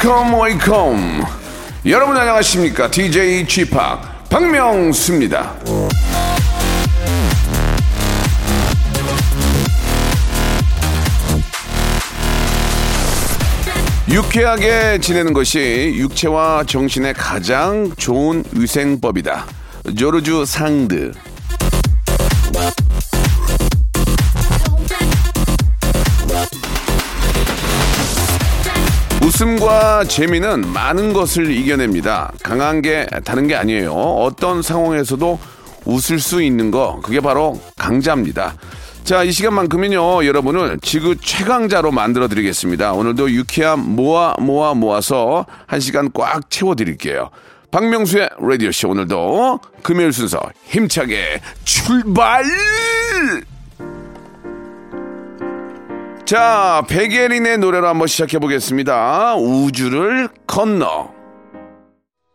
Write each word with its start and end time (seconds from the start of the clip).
Welcome, 0.00 0.40
welcome. 0.40 1.24
여러분 1.84 2.16
안녕하십니까? 2.16 2.88
DJ 2.88 3.44
p 3.46 3.64
박명수입니다. 4.30 5.56
유쾌하게 14.08 15.00
지내는 15.00 15.32
것이 15.32 15.94
육체와 15.96 16.62
정신에 16.62 17.12
가장 17.12 17.90
좋은 17.96 18.44
위생법이다. 18.52 19.46
조르주 19.96 20.44
상드. 20.44 21.10
웃음과 29.38 30.02
재미는 30.06 30.72
많은 30.72 31.12
것을 31.12 31.48
이겨냅니다. 31.52 32.32
강한 32.42 32.82
게 32.82 33.06
다른 33.24 33.46
게 33.46 33.54
아니에요. 33.54 33.92
어떤 33.92 34.62
상황에서도 34.62 35.38
웃을 35.84 36.18
수 36.18 36.42
있는 36.42 36.72
거, 36.72 36.98
그게 37.04 37.20
바로 37.20 37.60
강자입니다. 37.76 38.56
자, 39.04 39.22
이 39.22 39.30
시간만큼은요, 39.30 40.26
여러분을 40.26 40.78
지구 40.82 41.14
최강자로 41.14 41.92
만들어 41.92 42.26
드리겠습니다. 42.26 42.94
오늘도 42.94 43.30
유쾌함 43.30 43.78
모아 43.78 44.34
모아 44.40 44.74
모아서 44.74 45.46
한 45.68 45.78
시간 45.78 46.10
꽉 46.12 46.50
채워 46.50 46.74
드릴게요. 46.74 47.30
박명수의 47.70 48.30
라디오쇼 48.40 48.88
오늘도 48.88 49.60
금요일 49.84 50.12
순서 50.12 50.40
힘차게 50.64 51.40
출발! 51.62 52.42
자, 56.28 56.84
백예린의 56.90 57.56
노래로 57.56 57.88
한번 57.88 58.06
시작해 58.06 58.38
보겠습니다. 58.38 59.36
우주를 59.36 60.28
건너. 60.46 61.08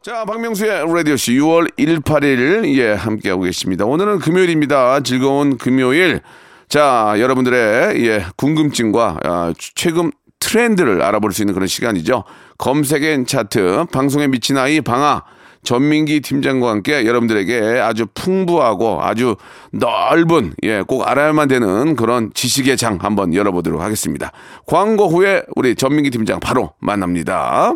자, 0.01 0.25
박명수의 0.25 0.91
라디오쇼 0.91 1.31
6월 1.33 1.77
18일, 1.77 2.75
예, 2.75 2.93
함께하고 2.93 3.43
계십니다. 3.43 3.85
오늘은 3.85 4.17
금요일입니다. 4.17 5.01
즐거운 5.01 5.59
금요일. 5.59 6.21
자, 6.67 7.13
여러분들의, 7.19 8.03
예, 8.07 8.25
궁금증과, 8.35 9.19
아, 9.25 9.53
최근 9.75 10.11
트렌드를 10.39 11.03
알아볼 11.03 11.31
수 11.31 11.43
있는 11.43 11.53
그런 11.53 11.67
시간이죠. 11.67 12.23
검색엔 12.57 13.27
차트, 13.27 13.85
방송에 13.91 14.25
미친 14.25 14.57
아이 14.57 14.81
방아, 14.81 15.21
전민기 15.63 16.21
팀장과 16.21 16.69
함께 16.69 17.05
여러분들에게 17.05 17.79
아주 17.79 18.05
풍부하고 18.13 19.01
아주 19.01 19.35
넓은, 19.71 20.53
예, 20.63 20.81
꼭 20.81 21.07
알아야만 21.07 21.47
되는 21.47 21.95
그런 21.95 22.31
지식의 22.33 22.77
장 22.77 22.97
한번 23.01 23.33
열어보도록 23.33 23.81
하겠습니다. 23.81 24.31
광고 24.65 25.07
후에 25.07 25.43
우리 25.55 25.75
전민기 25.75 26.09
팀장 26.09 26.39
바로 26.39 26.73
만납니다. 26.79 27.73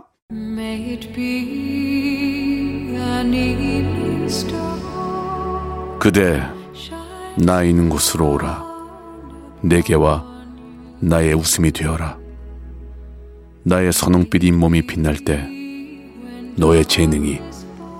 그대, 6.00 6.44
나 7.38 7.64
있는 7.64 7.90
곳으로 7.90 8.34
오라. 8.34 8.66
내게와 9.62 10.26
나의 11.00 11.34
웃음이 11.34 11.72
되어라. 11.72 12.18
나의 13.64 13.92
선홍빛 13.92 14.44
잇몸이 14.44 14.88
빛날 14.88 15.18
때, 15.18 15.48
너의 16.56 16.86
재능이 16.86 17.40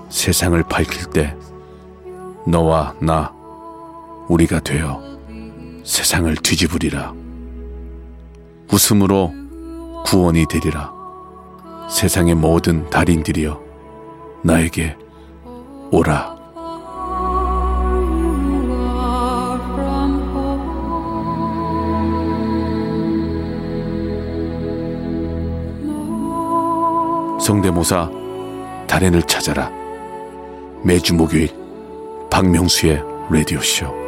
세상을 0.08 0.62
밝힐 0.64 1.04
때, 1.10 1.36
너와 2.46 2.94
나, 3.00 3.32
우리가 4.28 4.60
되어 4.60 5.02
세상을 5.84 6.34
뒤집으리라. 6.36 7.12
웃음으로 8.72 9.32
구원이 10.04 10.46
되리라. 10.48 10.92
세상의 11.90 12.34
모든 12.34 12.88
달인들이여, 12.90 13.60
나에게 14.42 14.96
오라. 15.90 16.36
성대모사 27.40 28.10
달인을 28.86 29.22
찾아라 29.22 29.70
매주 30.82 31.14
목요일 31.14 31.48
박명수의 32.30 33.02
라디오쇼 33.30 34.07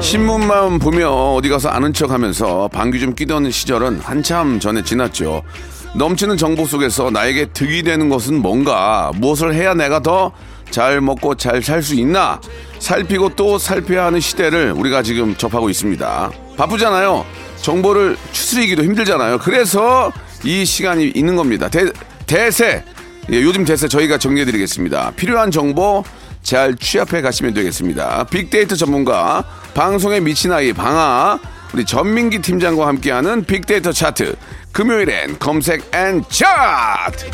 신문만 0.00 0.78
보며 0.78 1.10
어디 1.10 1.48
가서 1.48 1.68
아는 1.68 1.92
척 1.92 2.10
하면서 2.10 2.68
방귀 2.68 3.00
좀 3.00 3.14
끼던 3.14 3.50
시절은 3.50 4.00
한참 4.00 4.60
전에 4.60 4.82
지났죠. 4.82 5.42
넘치는 5.94 6.36
정보 6.36 6.66
속에서 6.66 7.10
나에게 7.10 7.46
득이 7.46 7.82
되는 7.82 8.08
것은 8.08 8.40
뭔가? 8.42 9.12
무엇을 9.16 9.54
해야 9.54 9.74
내가 9.74 10.00
더 10.00 10.32
잘 10.70 11.00
먹고 11.00 11.34
잘 11.36 11.62
살 11.62 11.82
수 11.82 11.94
있나? 11.94 12.40
살피고 12.78 13.30
또 13.30 13.58
살펴야 13.58 14.06
하는 14.06 14.20
시대를 14.20 14.72
우리가 14.72 15.02
지금 15.02 15.34
접하고 15.36 15.70
있습니다. 15.70 16.30
바쁘잖아요. 16.56 17.24
정보를 17.62 18.16
추스리기도 18.32 18.82
힘들잖아요. 18.84 19.38
그래서 19.38 20.12
이 20.44 20.64
시간이 20.64 21.12
있는 21.14 21.36
겁니다. 21.36 21.68
대, 21.68 21.86
대세. 22.26 22.84
예, 23.32 23.42
요즘 23.42 23.64
대세 23.64 23.88
저희가 23.88 24.18
정리해드리겠습니다. 24.18 25.12
필요한 25.16 25.50
정보 25.50 26.04
잘 26.46 26.76
취합해 26.76 27.22
가시면 27.22 27.54
되겠습니다. 27.54 28.24
빅데이터 28.30 28.76
전문가, 28.76 29.42
방송에 29.74 30.20
미친 30.20 30.52
아이 30.52 30.72
방아, 30.72 31.40
우리 31.74 31.84
전민기 31.84 32.38
팀장과 32.38 32.86
함께하는 32.86 33.44
빅데이터 33.44 33.90
차트. 33.90 34.36
금요일엔 34.70 35.40
검색 35.40 35.92
앤 35.92 36.22
차트! 36.28 37.30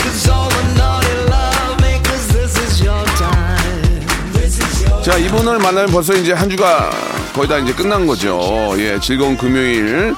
자, 5.04 5.18
이분을 5.18 5.58
만나면 5.58 5.90
벌써 5.90 6.14
이제 6.14 6.32
한 6.32 6.48
주가 6.48 6.90
거의 7.34 7.46
다 7.48 7.58
이제 7.58 7.74
끝난 7.74 8.06
거죠. 8.06 8.72
예, 8.78 8.98
즐거운 8.98 9.36
금요일. 9.36 10.14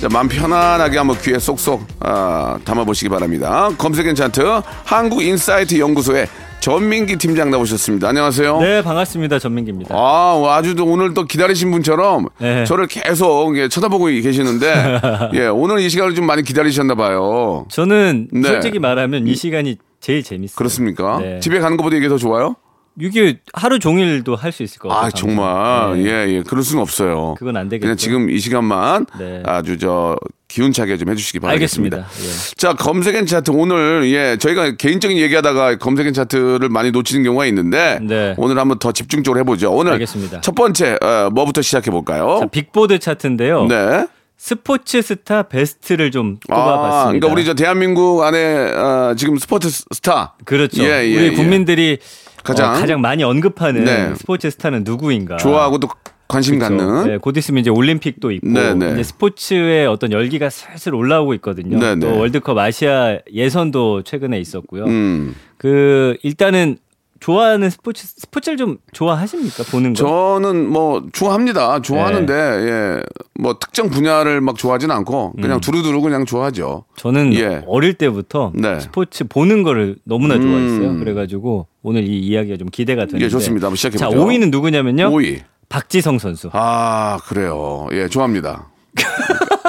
자, 0.00 0.08
마음 0.08 0.28
편안하게 0.28 0.98
한번 0.98 1.18
귀에 1.20 1.40
쏙쏙 1.40 1.84
아, 1.98 2.58
담아보시기 2.64 3.08
바랍니다. 3.08 3.70
검색엔 3.76 4.14
차트 4.14 4.60
한국인사이트 4.84 5.80
연구소의 5.80 6.28
전민기 6.70 7.14
팀장 7.16 7.52
나오셨습니다. 7.52 8.08
안녕하세요. 8.08 8.58
네, 8.58 8.82
반갑습니다. 8.82 9.38
전민기입니다. 9.38 9.94
아, 9.94 10.42
아주 10.48 10.74
또 10.74 10.84
오늘 10.84 11.14
또 11.14 11.22
기다리신 11.24 11.70
분처럼 11.70 12.26
네. 12.40 12.64
저를 12.64 12.88
계속 12.88 13.56
예, 13.56 13.68
쳐다보고 13.68 14.06
계시는데, 14.06 14.98
예, 15.34 15.46
오늘 15.46 15.78
이 15.78 15.88
시간을 15.88 16.16
좀 16.16 16.26
많이 16.26 16.42
기다리셨나 16.42 16.96
봐요. 16.96 17.66
저는 17.70 18.30
네. 18.32 18.48
솔직히 18.48 18.80
말하면 18.80 19.28
이 19.28 19.36
시간이 19.36 19.76
제일 20.00 20.24
재밌어요. 20.24 20.56
그렇습니까? 20.56 21.20
네. 21.20 21.38
집에 21.38 21.60
가는 21.60 21.76
것보다 21.76 21.94
이게 21.94 22.08
더 22.08 22.16
좋아요? 22.18 22.56
이게 22.98 23.38
하루 23.52 23.78
종일도 23.78 24.34
할 24.34 24.50
수 24.50 24.64
있을 24.64 24.80
것 24.80 24.88
같아요. 24.88 25.06
아, 25.06 25.10
정말. 25.10 26.02
네. 26.02 26.10
예, 26.10 26.28
예. 26.32 26.42
그럴 26.42 26.64
수는 26.64 26.82
없어요. 26.82 27.36
그건 27.38 27.56
안 27.58 27.68
되겠죠. 27.68 27.82
그냥 27.86 27.96
지금 27.96 28.28
이 28.28 28.40
시간만 28.40 29.06
네. 29.20 29.40
아주 29.46 29.78
저 29.78 30.16
기운차게 30.56 30.96
좀 30.96 31.10
해주시기 31.10 31.38
바라겠습니다. 31.40 31.98
알겠습니다. 31.98 32.30
예. 32.30 32.54
자, 32.56 32.72
검색엔 32.72 33.26
차트 33.26 33.50
오늘 33.50 34.10
예 34.10 34.38
저희가 34.38 34.76
개인적인 34.76 35.18
얘기하다가 35.18 35.76
검색엔 35.76 36.14
차트를 36.14 36.70
많이 36.70 36.90
놓치는 36.92 37.24
경우가 37.24 37.44
있는데 37.46 37.98
네. 38.00 38.34
오늘 38.38 38.58
한번 38.58 38.78
더 38.78 38.90
집중적으로 38.90 39.38
해보죠. 39.40 39.70
오늘 39.70 39.92
알겠습니다. 39.92 40.40
첫 40.40 40.54
번째 40.54 40.96
어, 41.02 41.28
뭐부터 41.30 41.60
시작해 41.60 41.90
볼까요? 41.90 42.38
자, 42.40 42.46
빅보드 42.46 42.98
차트인데요. 42.98 43.66
네. 43.66 44.06
스포츠 44.38 45.02
스타 45.02 45.42
베스트를 45.42 46.10
좀 46.10 46.38
아, 46.48 46.54
뽑아봤습니다. 46.54 47.26
그러니까 47.26 47.28
우리 47.32 47.44
저 47.44 47.52
대한민국 47.52 48.22
안에 48.22 48.72
어, 48.72 49.14
지금 49.14 49.36
스포츠 49.36 49.68
스타. 49.68 50.36
그렇죠. 50.46 50.82
예, 50.84 51.04
예, 51.06 51.16
우리 51.16 51.24
예. 51.26 51.30
국민들이 51.32 51.98
가장, 52.42 52.70
어, 52.70 52.78
가장 52.78 53.02
많이 53.02 53.22
언급하는 53.24 53.84
네. 53.84 54.14
스포츠 54.14 54.50
스타는 54.50 54.84
누구인가? 54.84 55.36
좋아하고 55.36 55.78
또 55.80 55.88
관심 56.28 56.58
그렇죠. 56.58 56.76
갖는 56.76 57.06
네, 57.06 57.18
곧 57.18 57.36
있으면 57.36 57.60
이제 57.60 57.70
올림픽도 57.70 58.30
있고 58.32 58.48
네, 58.48 58.74
네. 58.74 58.92
이제 58.92 59.02
스포츠의 59.02 59.86
어떤 59.86 60.12
열기가 60.12 60.50
슬슬 60.50 60.94
올라오고 60.94 61.34
있거든요. 61.34 61.78
네, 61.78 61.94
네. 61.94 62.00
또 62.00 62.18
월드컵 62.18 62.58
아시아 62.58 63.18
예선도 63.32 64.02
최근에 64.02 64.38
있었고요. 64.40 64.84
음. 64.84 65.34
그 65.56 66.16
일단은 66.22 66.78
좋아하는 67.18 67.70
스포츠 67.70 68.06
스포츠를 68.06 68.58
좀 68.58 68.76
좋아하십니까? 68.92 69.64
보는 69.70 69.94
거? 69.94 69.96
저는 69.96 70.68
뭐 70.68 71.02
좋아합니다. 71.12 71.80
좋아하는데 71.80 72.34
네. 72.34 72.68
예. 72.68 73.02
뭐 73.38 73.58
특정 73.58 73.88
분야를 73.88 74.40
막 74.40 74.56
좋아하진 74.56 74.90
않고 74.90 75.32
그냥 75.40 75.60
두루두루 75.60 76.02
그냥 76.02 76.26
좋아하죠. 76.26 76.84
저는 76.96 77.34
예. 77.34 77.62
어릴 77.66 77.94
때부터 77.94 78.52
네. 78.54 78.80
스포츠 78.80 79.24
보는 79.24 79.62
거를 79.62 79.96
너무나 80.04 80.34
음. 80.34 80.42
좋아했어요. 80.42 80.98
그래가지고 80.98 81.66
오늘 81.82 82.04
이 82.04 82.18
이야기가 82.18 82.58
좀 82.58 82.68
기대가 82.68 83.06
되는데. 83.06 83.24
예, 83.24 83.28
좋습니다. 83.28 83.68
한번 83.68 83.76
시작해 83.76 83.96
자, 83.96 84.08
보죠. 84.08 84.24
5위는 84.24 84.50
누구냐면요. 84.50 85.10
5위. 85.10 85.40
박지성 85.68 86.18
선수. 86.18 86.50
아, 86.52 87.18
그래요. 87.26 87.88
예, 87.92 88.08
좋아합니다. 88.08 88.68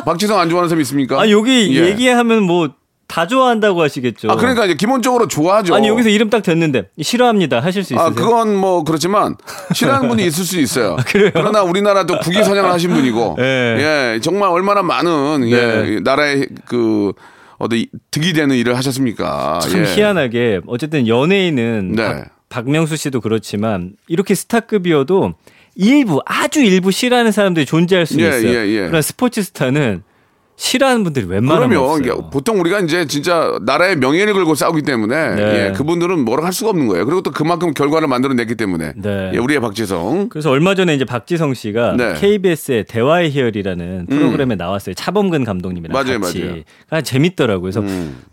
박지성 0.06 0.40
안 0.40 0.50
좋아하는 0.50 0.70
사람 0.70 0.82
있습니까? 0.82 1.20
아, 1.20 1.30
여기 1.30 1.76
예. 1.78 1.86
얘기하면 1.88 2.44
뭐 2.44 2.70
다 3.08 3.26
좋아한다고 3.26 3.82
하시겠죠. 3.82 4.30
아, 4.30 4.36
그러니까 4.36 4.66
이제 4.66 4.76
기본적으로 4.76 5.28
좋아하죠. 5.28 5.74
아니 5.74 5.88
여기서 5.88 6.10
이름 6.10 6.30
딱 6.30 6.44
됐는데 6.44 6.90
싫어합니다 7.02 7.62
하실 7.62 7.84
수 7.84 7.94
있으세요? 7.94 8.10
아, 8.10 8.12
그건 8.12 8.56
뭐 8.56 8.84
그렇지만 8.84 9.38
싫어하는 9.74 10.10
분이 10.10 10.24
있을 10.28 10.44
수 10.44 10.60
있어요. 10.60 10.98
아, 11.00 11.04
그래요? 11.04 11.32
그러나 11.34 11.64
우리나라도 11.64 12.20
국위 12.20 12.44
선양을 12.44 12.70
하신 12.70 12.92
분이고, 12.94 13.38
예. 13.40 14.14
예, 14.16 14.20
정말 14.20 14.50
얼마나 14.50 14.84
많은 14.84 15.42
네. 15.42 15.52
예, 15.52 16.00
나라의 16.04 16.50
그 16.66 17.14
어디 17.58 17.90
득이 18.12 18.34
되는 18.34 18.56
일을 18.56 18.76
하셨습니까? 18.76 19.60
참 19.62 19.86
예. 19.86 19.86
희한하게 19.86 20.62
어쨌든 20.68 21.08
연예인은 21.08 21.94
네. 21.96 22.04
박, 22.04 22.26
박명수 22.50 22.98
씨도 22.98 23.22
그렇지만 23.22 23.94
이렇게 24.08 24.36
스타급이어도 24.36 25.34
일부 25.78 26.22
아주 26.26 26.62
일부 26.62 26.92
싫어하는 26.92 27.32
사람들이 27.32 27.66
존재할 27.66 28.06
수 28.06 28.20
예, 28.20 28.28
있어요. 28.28 28.48
예, 28.50 28.68
예. 28.68 28.80
그러나 28.80 29.02
스포츠 29.02 29.44
스타는 29.44 30.04
싫어하는 30.58 31.04
분들이 31.04 31.26
웬만하면 31.28 31.70
그럼요. 31.70 31.92
없어요. 31.92 32.30
보통 32.32 32.60
우리가 32.60 32.80
이제 32.80 33.06
진짜 33.06 33.58
나라의 33.62 33.96
명예를 33.98 34.34
걸고 34.34 34.56
싸우기 34.56 34.82
때문에 34.82 35.36
네. 35.36 35.68
예, 35.68 35.72
그분들은 35.74 36.26
뭐라 36.26 36.46
할 36.46 36.52
수가 36.52 36.72
없는 36.72 36.88
거예요. 36.88 37.06
그리고 37.06 37.22
또 37.22 37.30
그만큼 37.32 37.76
결과를 37.76 38.08
만들어냈기 38.08 38.56
때문에 38.56 38.94
네. 38.96 39.32
예, 39.36 39.38
우리의 39.38 39.62
박지성 39.62 40.30
그래서 40.30 40.50
얼마 40.50 40.74
전에 40.74 40.96
이제 40.96 41.06
박지성 41.06 41.54
씨가 41.54 41.96
네. 41.96 42.14
KBS의 42.16 42.86
대화의 42.86 43.30
희열이라는 43.30 44.08
프로그램에 44.08 44.56
나왔어요. 44.56 44.96
차범근 44.96 45.44
감독님이랑 45.44 45.94
맞아요, 45.94 46.20
같이. 46.20 46.40
맞아요. 46.40 46.54
음. 46.56 46.64
아, 46.90 47.02
재밌더라고요. 47.02 47.62
그래서 47.62 47.84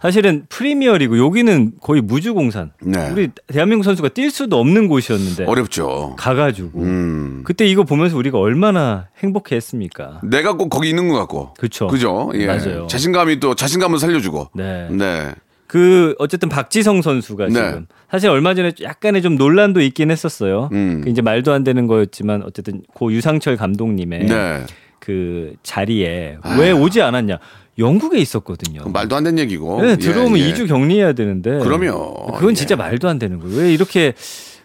사실은 0.00 0.46
프리미어리고 0.48 1.18
여기는 1.18 1.72
거의 1.82 2.00
무주공산. 2.00 2.70
네. 2.82 3.10
우리 3.12 3.28
대한민국 3.48 3.84
선수가 3.84 4.08
뛸 4.08 4.30
수도 4.30 4.58
없는 4.58 4.88
곳이었는데 4.88 5.44
어렵죠. 5.44 6.16
가가지고 6.18 6.80
음. 6.80 7.42
그때 7.44 7.66
이거 7.66 7.84
보면서 7.84 8.16
우리가 8.16 8.38
얼마나 8.38 9.08
행복해했습니까? 9.22 10.20
내가 10.22 10.54
꼭 10.54 10.70
거기 10.70 10.88
있는 10.88 11.08
것 11.08 11.18
같고. 11.18 11.52
그쵸. 11.58 11.86
그죠? 11.88 12.13
예. 12.34 12.46
맞아요. 12.46 12.86
자신감이 12.86 13.40
또 13.40 13.54
자신감을 13.54 13.98
살려주고. 13.98 14.50
네. 14.54 14.88
네. 14.90 15.32
그 15.66 16.14
어쨌든 16.18 16.48
박지성 16.48 17.02
선수가 17.02 17.46
네. 17.46 17.52
지금 17.52 17.86
사실 18.10 18.28
얼마 18.30 18.54
전에 18.54 18.72
약간의 18.80 19.22
좀 19.22 19.36
논란도 19.36 19.80
있긴 19.80 20.10
했었어요. 20.10 20.68
음. 20.72 21.00
그 21.02 21.10
이제 21.10 21.20
말도 21.22 21.52
안 21.52 21.64
되는 21.64 21.86
거였지만 21.86 22.42
어쨌든 22.44 22.82
고 22.94 23.12
유상철 23.12 23.56
감독님의 23.56 24.26
네. 24.26 24.66
그 25.00 25.54
자리에 25.62 26.38
왜 26.58 26.70
오지 26.70 27.02
않았냐? 27.02 27.38
영국에 27.78 28.18
있었거든요. 28.18 28.84
말도 28.88 29.16
안 29.16 29.24
되는 29.24 29.38
얘기고. 29.40 29.82
네, 29.82 29.90
예, 29.90 29.96
들어오면 29.96 30.38
예. 30.38 30.52
2주 30.52 30.68
격리해야 30.68 31.12
되는데. 31.12 31.58
그럼요. 31.58 32.32
그건 32.34 32.50
예. 32.50 32.54
진짜 32.54 32.76
말도 32.76 33.08
안 33.08 33.18
되는 33.18 33.40
거예요. 33.40 33.56
왜 33.56 33.74
이렇게 33.74 34.14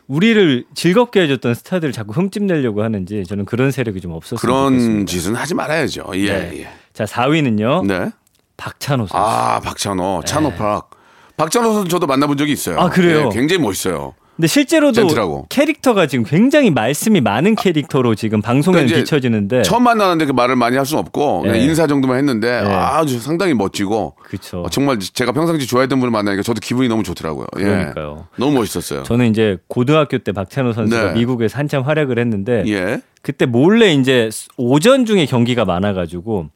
우리를 0.07 0.65
즐겁게 0.75 1.21
해줬던 1.21 1.55
스타들을 1.55 1.91
자꾸 1.91 2.13
흠집 2.13 2.43
내려고 2.43 2.83
하는지 2.83 3.23
저는 3.25 3.45
그런 3.45 3.71
세력이 3.71 4.01
좀 4.01 4.11
없었으면 4.11 4.39
그런 4.39 4.73
좋겠습니다. 4.73 5.05
짓은 5.05 5.35
하지 5.35 5.55
말아야죠. 5.55 6.05
예. 6.15 6.25
네. 6.25 6.67
예. 6.99 7.05
자 7.05 7.05
4위는요. 7.05 7.85
네. 7.85 8.11
박찬호 8.57 9.07
선수. 9.07 9.15
아, 9.15 9.59
박찬호, 9.61 10.23
찬호팍. 10.25 10.89
박찬호 11.37 11.73
선수 11.73 11.87
저도 11.87 12.07
만나본 12.07 12.37
적이 12.37 12.51
있어요. 12.51 12.77
아, 12.77 12.89
그래요? 12.89 13.29
예, 13.31 13.35
굉장히 13.37 13.61
멋있어요. 13.61 14.13
근데 14.35 14.47
실제로도 14.47 14.93
젠틀하고. 14.93 15.47
캐릭터가 15.49 16.07
지금 16.07 16.23
굉장히 16.23 16.71
말씀이 16.71 17.19
많은 17.19 17.55
캐릭터로 17.55 18.15
지금 18.15 18.41
방송에 18.41 18.75
그러니까 18.77 18.99
비춰지는데 18.99 19.63
처음 19.63 19.83
만나는데 19.83 20.25
그 20.25 20.31
말을 20.31 20.55
많이 20.55 20.77
할 20.77 20.85
수는 20.85 21.01
없고 21.01 21.43
네. 21.45 21.59
인사 21.59 21.87
정도만 21.87 22.17
했는데 22.19 22.61
네. 22.61 22.73
아주 22.73 23.19
상당히 23.19 23.53
멋지고 23.53 24.15
그렇죠. 24.23 24.61
어, 24.61 24.69
정말 24.69 24.97
제가 24.99 25.33
평상시 25.33 25.67
좋아했던 25.67 25.99
분을 25.99 26.11
만나니까 26.11 26.43
저도 26.43 26.61
기분이 26.61 26.87
너무 26.87 27.03
좋더라고요. 27.03 27.47
예. 27.57 27.63
그러니까요. 27.63 28.27
너무 28.37 28.53
멋있었어요. 28.59 29.03
저는 29.03 29.29
이제 29.29 29.57
고등학교 29.67 30.17
때 30.19 30.31
박찬호 30.31 30.71
선수가 30.71 31.03
네. 31.11 31.19
미국에서 31.19 31.57
한참 31.57 31.83
활약을 31.83 32.17
했는데 32.17 32.63
예. 32.67 33.01
그때 33.21 33.45
몰래 33.45 33.91
이제 33.93 34.29
오전 34.55 35.05
중에 35.05 35.25
경기가 35.25 35.65
많아가지고 35.65 36.47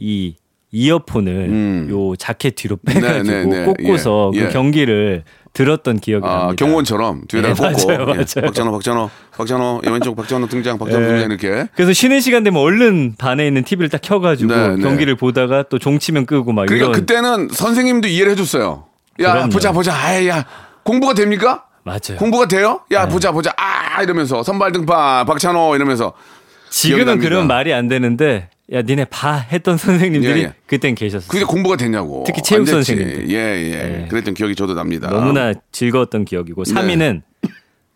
이 0.00 0.34
이어폰을 0.72 1.32
음. 1.32 1.88
요 1.90 2.14
자켓 2.16 2.54
뒤로 2.54 2.76
빼가지고 2.86 3.22
네, 3.24 3.44
네, 3.44 3.58
네. 3.58 3.64
꽂고서 3.64 4.30
예, 4.34 4.40
그 4.40 4.46
예. 4.46 4.48
경기를 4.50 5.24
들었던 5.52 5.98
기억이 5.98 6.24
아, 6.24 6.30
납니다. 6.30 6.64
경호원처럼 6.64 7.22
뒤에다 7.26 7.54
네, 7.54 7.54
꽂고 7.54 7.86
맞아요, 7.88 8.00
예. 8.02 8.04
맞아요. 8.04 8.46
박찬호, 8.46 8.70
박찬호, 8.72 9.10
박찬호, 9.36 9.80
예, 9.84 9.90
왼쪽 9.90 10.14
박찬호 10.16 10.46
등장, 10.46 10.78
박찬호 10.78 11.00
네. 11.00 11.08
등장 11.08 11.30
이렇게. 11.32 11.68
그래서 11.74 11.92
쉬는 11.92 12.20
시간 12.20 12.44
되면 12.44 12.62
얼른 12.62 13.16
반에 13.18 13.46
있는 13.48 13.64
TV를 13.64 13.88
딱 13.88 14.00
켜가지고 14.00 14.54
네, 14.54 14.76
네. 14.76 14.82
경기를 14.82 15.16
보다가 15.16 15.64
또 15.64 15.80
종치면 15.80 16.26
끄고 16.26 16.52
막 16.52 16.66
그러니까 16.66 16.90
이런 16.90 16.92
그때는 17.00 17.48
선생님도 17.50 18.06
이해를 18.06 18.32
해줬어요. 18.32 18.84
야 19.20 19.32
그럼요. 19.32 19.48
보자 19.50 19.72
보자, 19.72 19.92
아이 19.92 20.28
야 20.28 20.46
공부가 20.84 21.14
됩니까? 21.14 21.64
맞아요. 21.82 22.16
공부가 22.16 22.46
돼요? 22.46 22.82
야 22.92 23.06
네. 23.06 23.12
보자 23.12 23.32
보자, 23.32 23.52
아 23.56 24.02
이러면서 24.04 24.44
선발 24.44 24.70
등판 24.70 25.26
박찬호 25.26 25.74
이러면서 25.74 26.12
지금은. 26.70 27.18
그런 27.18 27.48
말이 27.48 27.72
안 27.74 27.88
되는데 27.88 28.50
야 28.72 28.82
니네 28.82 29.06
봐 29.06 29.34
했던 29.36 29.76
선생님들이 29.76 30.40
예, 30.40 30.44
예. 30.44 30.54
그땐 30.66 30.94
계셨어요. 30.94 31.28
그게 31.28 31.44
공부가 31.44 31.76
됐냐고. 31.76 32.22
특히 32.26 32.40
체육 32.42 32.60
안 32.60 32.64
됐지. 32.66 32.94
선생님들. 32.94 33.30
예, 33.30 33.34
예. 33.34 33.70
네. 33.72 34.06
그랬던 34.08 34.34
기억이 34.34 34.54
저도 34.54 34.74
납니다. 34.74 35.08
너무나 35.10 35.52
즐거웠던 35.72 36.24
기억이고 36.24 36.62
3위는 36.62 37.22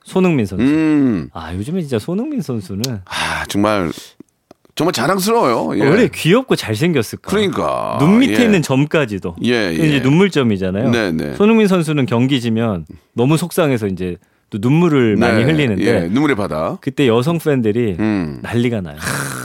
손흥민 0.05 0.47
선수. 0.47 0.65
네. 0.65 0.71
음. 0.71 1.29
아 1.33 1.55
요즘에 1.55 1.81
진짜 1.81 1.99
손흥민 1.99 2.41
선수는 2.43 2.83
아, 3.05 3.45
정말 3.49 3.93
정말 4.75 4.93
자랑스러워요. 4.93 5.79
예. 5.79 5.89
원래 5.89 6.09
귀엽고 6.13 6.57
잘생겼을까. 6.57 7.31
그러니까. 7.31 7.97
눈 8.01 8.19
밑에 8.19 8.41
예. 8.41 8.45
있는 8.45 8.61
점까지도. 8.61 9.37
예, 9.45 9.53
예. 9.53 9.73
이제 9.75 10.01
눈물점이잖아요. 10.01 10.91
네, 10.91 11.13
네. 11.13 11.35
손흥민 11.35 11.69
선수는 11.69 12.07
경기 12.07 12.41
지면 12.41 12.85
너무 13.13 13.37
속상해서 13.37 13.87
이제 13.87 14.17
또 14.55 14.59
눈물을 14.61 15.17
많이 15.17 15.45
네, 15.45 15.51
흘리는데 15.51 15.85
예, 15.85 16.09
눈물의 16.09 16.37
바다. 16.37 16.79
그때 16.81 17.09
여성 17.09 17.39
팬들이 17.39 17.97
음. 17.99 18.39
난리가 18.43 18.83
나요. 18.83 18.97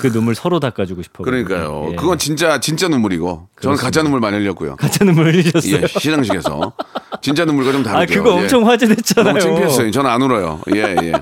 그 0.02 0.12
눈물 0.12 0.36
서로 0.36 0.60
닦아주고 0.60 1.02
싶어. 1.02 1.24
그러니까요. 1.24 1.88
예. 1.92 1.96
그건 1.96 2.20
진짜 2.20 2.60
진짜 2.60 2.88
눈물이고 2.88 3.26
저는 3.28 3.48
그렇습니다. 3.56 3.84
가짜 3.84 4.04
눈물 4.04 4.20
많이 4.20 4.38
흘렸고요. 4.38 4.76
가짜 4.76 5.04
눈물 5.06 5.34
흘리셨어요. 5.34 5.82
예, 5.82 5.88
시상식에서 5.88 6.74
진짜 7.22 7.44
눈물과 7.44 7.72
좀 7.72 7.82
다르죠. 7.82 8.14
아 8.14 8.16
그거 8.16 8.38
예. 8.38 8.42
엄청 8.44 8.68
화제됐잖아요. 8.68 9.34
너무 9.34 9.40
창피했어요. 9.40 9.90
저는 9.92 10.12
안 10.12 10.22
울어요. 10.22 10.62
예, 10.76 10.96
예. 11.02 11.14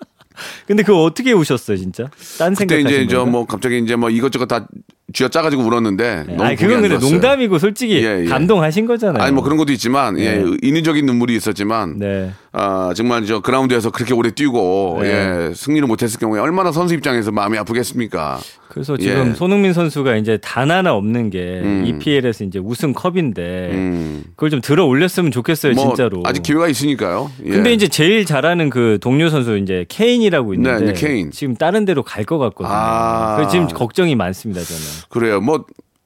근데 0.66 0.82
그거 0.82 1.02
어떻게 1.02 1.32
우셨어요, 1.32 1.76
진짜? 1.76 2.04
딴 2.38 2.54
그때 2.54 2.76
생각하신 2.76 3.02
이제 3.02 3.06
저 3.10 3.18
건가? 3.18 3.30
뭐 3.30 3.46
갑자기 3.46 3.78
이제 3.78 3.94
뭐 3.94 4.08
이것저것 4.08 4.46
다 4.46 4.66
쥐어 5.14 5.28
짜가지고 5.28 5.62
울었는데 5.62 6.24
네. 6.26 6.34
너무 6.34 6.44
아니 6.44 6.56
그건 6.56 6.76
안 6.76 6.82
근데. 6.82 6.98
농담이고 6.98 7.58
솔직히 7.58 8.04
예, 8.04 8.20
예. 8.20 8.24
감동하신 8.26 8.84
거잖아요. 8.86 9.22
아니 9.22 9.32
뭐 9.32 9.42
그런 9.42 9.56
것도 9.56 9.72
있지만 9.72 10.18
예, 10.18 10.34
네. 10.36 10.56
인위적인 10.62 11.06
눈물이 11.06 11.34
있었지만 11.34 11.98
네. 11.98 12.30
아 12.52 12.92
정말 12.94 13.24
저 13.24 13.40
그라운드에서 13.40 13.90
그렇게 13.90 14.12
오래 14.12 14.30
뛰고 14.30 14.98
네. 15.02 15.08
예, 15.48 15.54
승리를 15.54 15.86
못했을 15.88 16.20
경우에 16.20 16.40
얼마나 16.40 16.72
선수 16.72 16.92
입장에서 16.94 17.32
마음이 17.32 17.56
아프겠습니까? 17.56 18.38
그래서 18.68 18.98
지금 18.98 19.30
예. 19.30 19.34
손흥민 19.34 19.72
선수가 19.72 20.16
이제 20.16 20.36
단 20.42 20.70
하나 20.70 20.92
없는 20.92 21.30
게 21.30 21.60
음. 21.64 21.84
EPL에서 21.86 22.44
이제 22.44 22.58
우승 22.58 22.92
컵인데 22.92 23.70
음. 23.72 24.24
그걸 24.36 24.50
좀 24.50 24.60
들어 24.60 24.84
올렸으면 24.84 25.30
좋겠어요, 25.30 25.72
뭐 25.72 25.86
진짜로. 25.86 26.22
아직 26.26 26.42
기회가 26.42 26.68
있으니까요. 26.68 27.30
예. 27.46 27.50
근데 27.50 27.72
이제 27.72 27.88
제일 27.88 28.26
잘하는 28.26 28.68
그 28.68 28.98
동료 29.00 29.30
선수 29.30 29.56
이제 29.56 29.86
케인이라고 29.88 30.52
있는데 30.52 30.84
네, 30.84 30.92
네, 30.92 31.00
케인. 31.00 31.30
지금 31.30 31.56
다른 31.56 31.86
데로 31.86 32.02
갈 32.02 32.26
것 32.28 32.36
같거든요. 32.38 32.68
아. 32.76 33.36
그래서 33.36 33.50
지금 33.50 33.68
걱정이 33.68 34.14
많습니다, 34.14 34.60
저는. 34.60 34.82
그래요. 35.08 35.40
뭐 35.40 35.64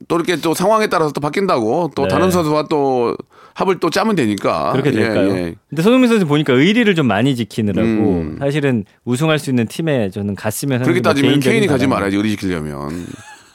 또 0.09 0.17
이렇게 0.17 0.37
또 0.37 0.55
상황에 0.55 0.89
따라서 0.89 1.13
또 1.13 1.21
바뀐다고 1.21 1.93
또 1.95 2.03
네. 2.03 2.09
다른 2.09 2.31
선수와 2.31 2.67
또 2.69 3.17
합을 3.55 3.79
또 3.81 3.91
짜면 3.91 4.17
되니까 4.17 4.73
그렇게 4.73 4.91
예, 4.91 4.95
될까요? 4.95 5.31
예. 5.37 5.55
근데 5.69 5.83
손흥민 5.83 6.09
선수 6.09 6.27
보니까 6.27 6.55
의리를 6.55 6.93
좀 6.95 7.07
많이 7.07 7.37
지키느라고 7.37 7.89
음. 7.89 8.37
사실은 8.39 8.85
우승할 9.05 9.39
수 9.39 9.51
있는 9.51 9.67
팀에 9.67 10.11
저는 10.11 10.35
갔으면 10.35 10.77
하는 10.77 10.85
그렇게 10.85 11.03
따지면 11.03 11.41
케인이 11.41 11.67
가지. 11.67 11.87
말아야지 11.87 12.17
의리 12.17 12.31
지키려면 12.31 13.07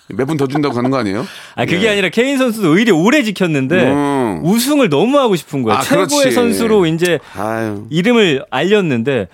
몇분더 0.10 0.48
준다고 0.48 0.74
가는 0.76 0.90
거 0.90 0.98
아니에요? 0.98 1.26
아 1.56 1.66
그게 1.66 1.84
예. 1.84 1.90
아니라 1.90 2.10
케인 2.10 2.38
선수도 2.38 2.78
의리 2.78 2.92
오래 2.92 3.24
지켰는데 3.24 3.92
음. 3.92 4.42
우승을 4.44 4.90
너무 4.90 5.18
하고 5.20 5.36
싶은 5.36 5.64
거예요. 5.64 5.80
아, 5.80 5.82
최고의 5.82 6.08
그렇지. 6.08 6.32
선수로 6.32 6.86
이제 6.86 7.20
아유. 7.36 7.86
이름을 7.90 8.46
알렸는데 8.50 9.28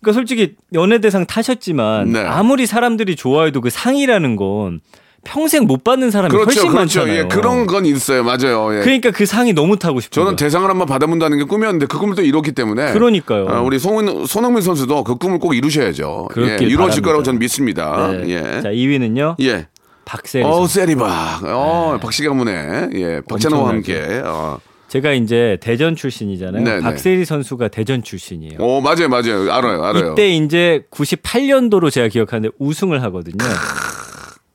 그러니까 0.00 0.12
솔직히 0.18 0.54
연예대상 0.74 1.26
타셨지만 1.26 2.12
네. 2.12 2.20
아무리 2.20 2.66
사람들이 2.66 3.16
좋아해도 3.16 3.60
그 3.60 3.70
상이라는 3.70 4.36
건 4.36 4.80
평생 5.28 5.64
못 5.66 5.84
받는 5.84 6.10
사람이 6.10 6.30
그렇죠, 6.30 6.46
훨씬 6.46 6.62
그렇죠. 6.70 7.00
많잖아요. 7.00 7.18
예, 7.18 7.28
그런 7.28 7.66
건 7.66 7.84
있어요. 7.84 8.24
맞아요. 8.24 8.74
예. 8.74 8.80
그러니까 8.80 9.10
그 9.10 9.26
상이 9.26 9.52
너무 9.52 9.78
타고 9.78 10.00
싶어요. 10.00 10.24
저는 10.24 10.36
대상을 10.36 10.68
한번 10.68 10.86
받아본다는 10.86 11.36
게 11.36 11.44
꿈이었는데 11.44 11.86
그 11.86 11.98
꿈을 11.98 12.14
또 12.16 12.22
이뤘기 12.22 12.52
때문에 12.52 12.92
그러니까요. 12.92 13.44
어, 13.44 13.62
우리 13.62 13.78
손, 13.78 14.24
손흥민 14.26 14.62
선수도 14.62 15.04
그 15.04 15.16
꿈을 15.16 15.38
꼭 15.38 15.54
이루셔야죠. 15.54 16.28
예, 16.38 16.56
이루어질. 16.64 17.02
거라고 17.02 17.22
저는 17.22 17.38
믿습니다. 17.38 18.08
네. 18.10 18.28
예. 18.30 18.60
자 18.62 18.70
2위는요. 18.70 19.36
예. 19.40 19.68
박세리 20.04 20.44
어. 20.44 20.66
세리바. 20.66 21.40
어, 21.44 21.98
박씨 22.00 22.24
가문에. 22.24 22.88
예. 22.94 23.20
박찬호와. 23.28 23.68
함께. 23.68 24.22
어. 24.24 24.58
제가 24.88 25.12
이제 25.12 25.58
대전 25.60 25.94
출신이잖아요. 25.94 26.64
네, 26.64 26.76
네. 26.76 26.80
박세리 26.80 27.26
선수가 27.26 27.68
대전 27.68 28.02
출신이에요. 28.02 28.58
오, 28.58 28.80
맞아요, 28.80 29.08
맞아요. 29.10 29.52
알아요, 29.52 29.84
알아요. 29.84 30.12
이때 30.12 30.30
이제 30.30 30.84
98년도로 30.90 31.90
제가 31.90 32.08
기억하는데 32.08 32.54
우승을 32.58 33.02
하거든요. 33.02 33.36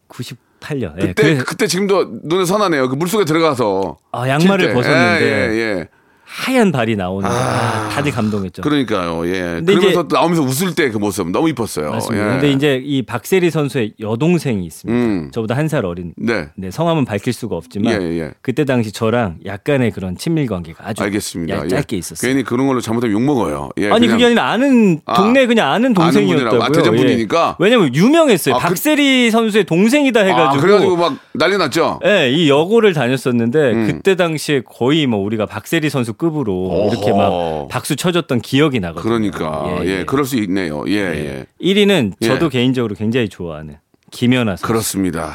98 0.08 0.38
년. 0.78 0.96
예, 0.98 1.08
그때, 1.08 1.24
그래서 1.24 1.44
그때 1.46 1.68
지금도 1.68 2.20
눈에 2.24 2.46
선하네요. 2.46 2.90
그 2.90 2.96
물속에 2.96 3.26
들어가서. 3.26 3.98
아, 4.12 4.28
양말을. 4.28 4.74
벗었는데 4.74 5.22
예, 5.22 5.28
예, 5.28 5.58
예. 5.80 5.90
하얀 6.36 6.72
발이 6.72 6.96
나오는 6.96 7.30
거 7.30 7.34
아, 7.36 7.90
다들 7.90 8.12
감동했죠. 8.12 8.64
그러니까요. 8.64 9.28
예. 9.28 9.62
그러면서 9.64 9.88
이제- 9.90 9.94
또 9.94 10.08
나오면서 10.12 10.42
웃을 10.42 10.74
때 10.74 10.90
그 10.90 10.98
모습 10.98 11.30
너무 11.30 11.48
이뻤어요. 11.50 11.92
맞습니다. 11.92 12.26
예. 12.26 12.32
근데 12.32 12.52
이제 12.52 12.82
이 12.84 13.04
박세리 13.04 13.52
선수의 13.52 13.94
여동생이 14.00 14.66
있습니다. 14.66 15.00
음. 15.00 15.30
저보다 15.32 15.56
한 15.56 15.68
살 15.68 15.86
어린. 15.86 16.14
네. 16.18 16.48
네, 16.56 16.72
성함은 16.72 17.06
밝힐 17.06 17.34
수가 17.34 17.56
없지만 17.56 17.94
예, 18.02 18.20
예. 18.20 18.32
그때 18.42 18.66
당시 18.66 18.92
저랑 18.92 19.38
약간의 19.46 19.92
그런 19.92 20.18
친밀 20.18 20.48
관계가 20.48 20.88
아주 20.88 21.04
알겠습니다. 21.04 21.56
야- 21.56 21.62
예. 21.66 21.68
짧게 21.68 21.98
있었어요. 21.98 22.28
괜히 22.30 22.44
그런 22.44 22.68
걸로 22.68 22.82
잘못하면 22.82 23.14
욕 23.16 23.22
먹어요. 23.24 23.70
예, 23.78 23.90
아니 23.92 24.08
그게 24.08 24.26
아니라 24.26 24.50
아는 24.52 25.00
아, 25.06 25.14
동네 25.14 25.46
그냥 25.46 25.72
아는 25.72 25.94
동생이었다고요. 25.94 26.62
아, 26.64 26.70
대전 26.70 26.96
분이니까? 26.96 27.58
예. 27.60 27.64
왜냐면 27.64 27.94
유명했어요. 27.96 28.56
아, 28.56 28.58
그- 28.58 28.64
박세리 28.70 29.30
선수의 29.32 29.64
동생이다 29.66 30.20
해가지고. 30.22 30.58
아, 30.58 30.62
그래가지고 30.62 30.98
막 30.98 31.18
난리 31.34 31.58
났죠. 31.58 32.00
예, 32.06 32.30
이 32.32 32.50
여고를 32.50 32.94
다녔었는데 32.94 33.60
음. 33.72 33.88
그때 33.88 34.16
당시에 34.16 34.62
거의 34.66 35.08
뭐 35.08 35.20
우리가 35.20 35.46
박세리 35.46 35.90
선수 35.90 36.14
급으로 36.24 36.90
이렇게. 36.92 37.12
막 37.12 37.68
박수 37.70 37.96
쳐줬던 37.96 38.42
기억이 38.42 38.80
나거든요. 38.80 39.04
그러니까 39.04 39.86
예, 39.86 40.06
그럴 40.06 40.26
수 40.26 40.38
있네요. 40.38 40.84
예, 40.88 40.94
예. 40.94 41.46
1위는 41.62 42.14
저도 42.22 42.46
예. 42.46 42.50
개인적으로 42.50 42.96
굉장히 42.96 43.30
좋아하는 43.30 43.78
김연아 44.12 44.52
선수. 44.52 44.66
그렇습니다. 44.66 45.34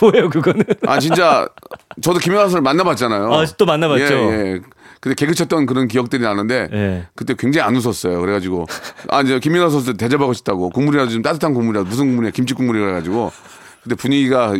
뭐예요 0.00 0.28
그거는? 0.28 0.64
아 0.86 1.00
진짜 1.00 1.48
저도 2.00 2.18
김연아 2.18 2.42
선수를 2.42 2.62
만나봤잖아요. 2.62 3.32
아, 3.32 3.44
또 3.56 3.66
만나봤죠? 3.66 4.04
예, 4.04 4.54
예. 4.54 4.60
근데 5.00 5.14
개그 5.14 5.34
쳤던 5.34 5.64
그런 5.64 5.88
기억들이 5.88 6.22
나는데 6.22 6.68
예. 6.72 7.06
그때 7.14 7.34
굉장히 7.38 7.66
안 7.66 7.74
웃었어요. 7.74 8.20
그래가지고 8.20 8.66
아 9.08 9.22
이제 9.22 9.40
김연아 9.40 9.70
선수 9.70 9.96
대접하고 9.96 10.34
싶다고 10.34 10.68
국물이라도 10.70 11.10
좀 11.10 11.22
따뜻한 11.22 11.54
국물이라도 11.54 11.88
무슨 11.88 12.06
국물이야 12.06 12.32
김치 12.32 12.54
국물이라 12.54 12.88
해가지고 12.88 13.32
근데 13.82 13.94
분위기가 13.96 14.52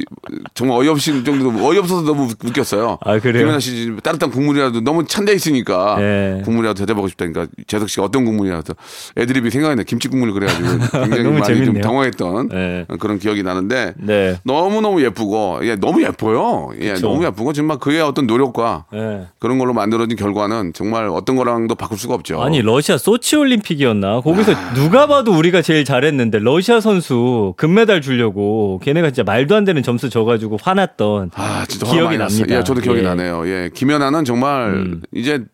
정말 0.54 0.78
어이없이 0.78 1.22
정도로 1.24 1.62
어이없어서 1.66 2.02
너무 2.02 2.24
웃- 2.24 2.42
웃겼어요. 2.42 2.98
아, 3.04 3.18
그래요? 3.18 3.42
김연아 3.44 3.60
씨 3.60 3.92
따뜻한 4.02 4.30
국물이라도 4.30 4.80
너무 4.80 5.04
찬데 5.04 5.34
있으니까 5.34 5.96
예. 6.00 6.42
국물이라도 6.44 6.78
대접하고 6.78 7.06
싶다니까 7.08 7.46
재석 7.66 7.90
씨가 7.90 8.04
어떤 8.04 8.24
국물이라도 8.24 8.72
애드립이 9.18 9.50
생각이 9.50 9.76
나 9.76 9.82
김치 9.82 10.08
국물 10.08 10.32
그래가지고 10.32 10.68
굉장히 11.04 11.22
많이 11.24 11.42
좀 11.44 11.44
재밌네요. 11.44 11.82
당황했던 11.82 12.48
예. 12.54 12.86
그런 12.98 13.18
기억이 13.18 13.42
나는데 13.42 13.92
네. 13.98 14.38
너무 14.44 14.80
너무 14.80 15.02
예쁘고 15.04 15.60
예 15.64 15.76
너무 15.76 16.02
예뻐요. 16.02 16.70
예 16.80 16.92
그쵸. 16.94 17.08
너무 17.08 17.24
예쁘고 17.26 17.52
정말 17.52 17.78
그의 17.78 18.00
어떤 18.00 18.26
노력과 18.26 18.86
예. 18.94 19.26
그런 19.38 19.58
걸로 19.58 19.74
만들어진 19.74 20.16
결과는 20.16 20.72
정말 20.72 21.08
어떤 21.08 21.36
거랑도 21.36 21.74
바꿀 21.74 21.98
수가 21.98 22.14
없죠. 22.14 22.40
아니 22.42 22.62
러시아 22.62 22.96
소치 22.96 23.36
올림픽이었나? 23.36 24.22
거기서 24.22 24.52
아. 24.54 24.72
누가 24.74 25.06
봐도 25.06 25.32
우리가 25.36 25.60
제일 25.60 25.84
잘했는데 25.84 26.38
러시아 26.38 26.80
선수 26.80 27.52
금메달 27.58 28.00
주려고 28.00 28.80
걔네가 28.82 29.09
진짜 29.10 29.22
말도 29.24 29.54
안 29.56 29.64
되는 29.64 29.82
점수 29.82 30.10
줘가지고 30.10 30.58
화났던 30.62 31.30
아 31.34 31.64
기억이 31.68 32.18
났어요. 32.18 32.40
납니다. 32.40 32.58
예, 32.58 32.64
저도 32.64 32.80
기억이 32.80 33.00
예. 33.00 33.02
나네요. 33.02 33.46
예, 33.46 33.70
김연아는 33.74 34.24
정말 34.24 34.74
음. 34.74 35.02
이제 35.12 35.44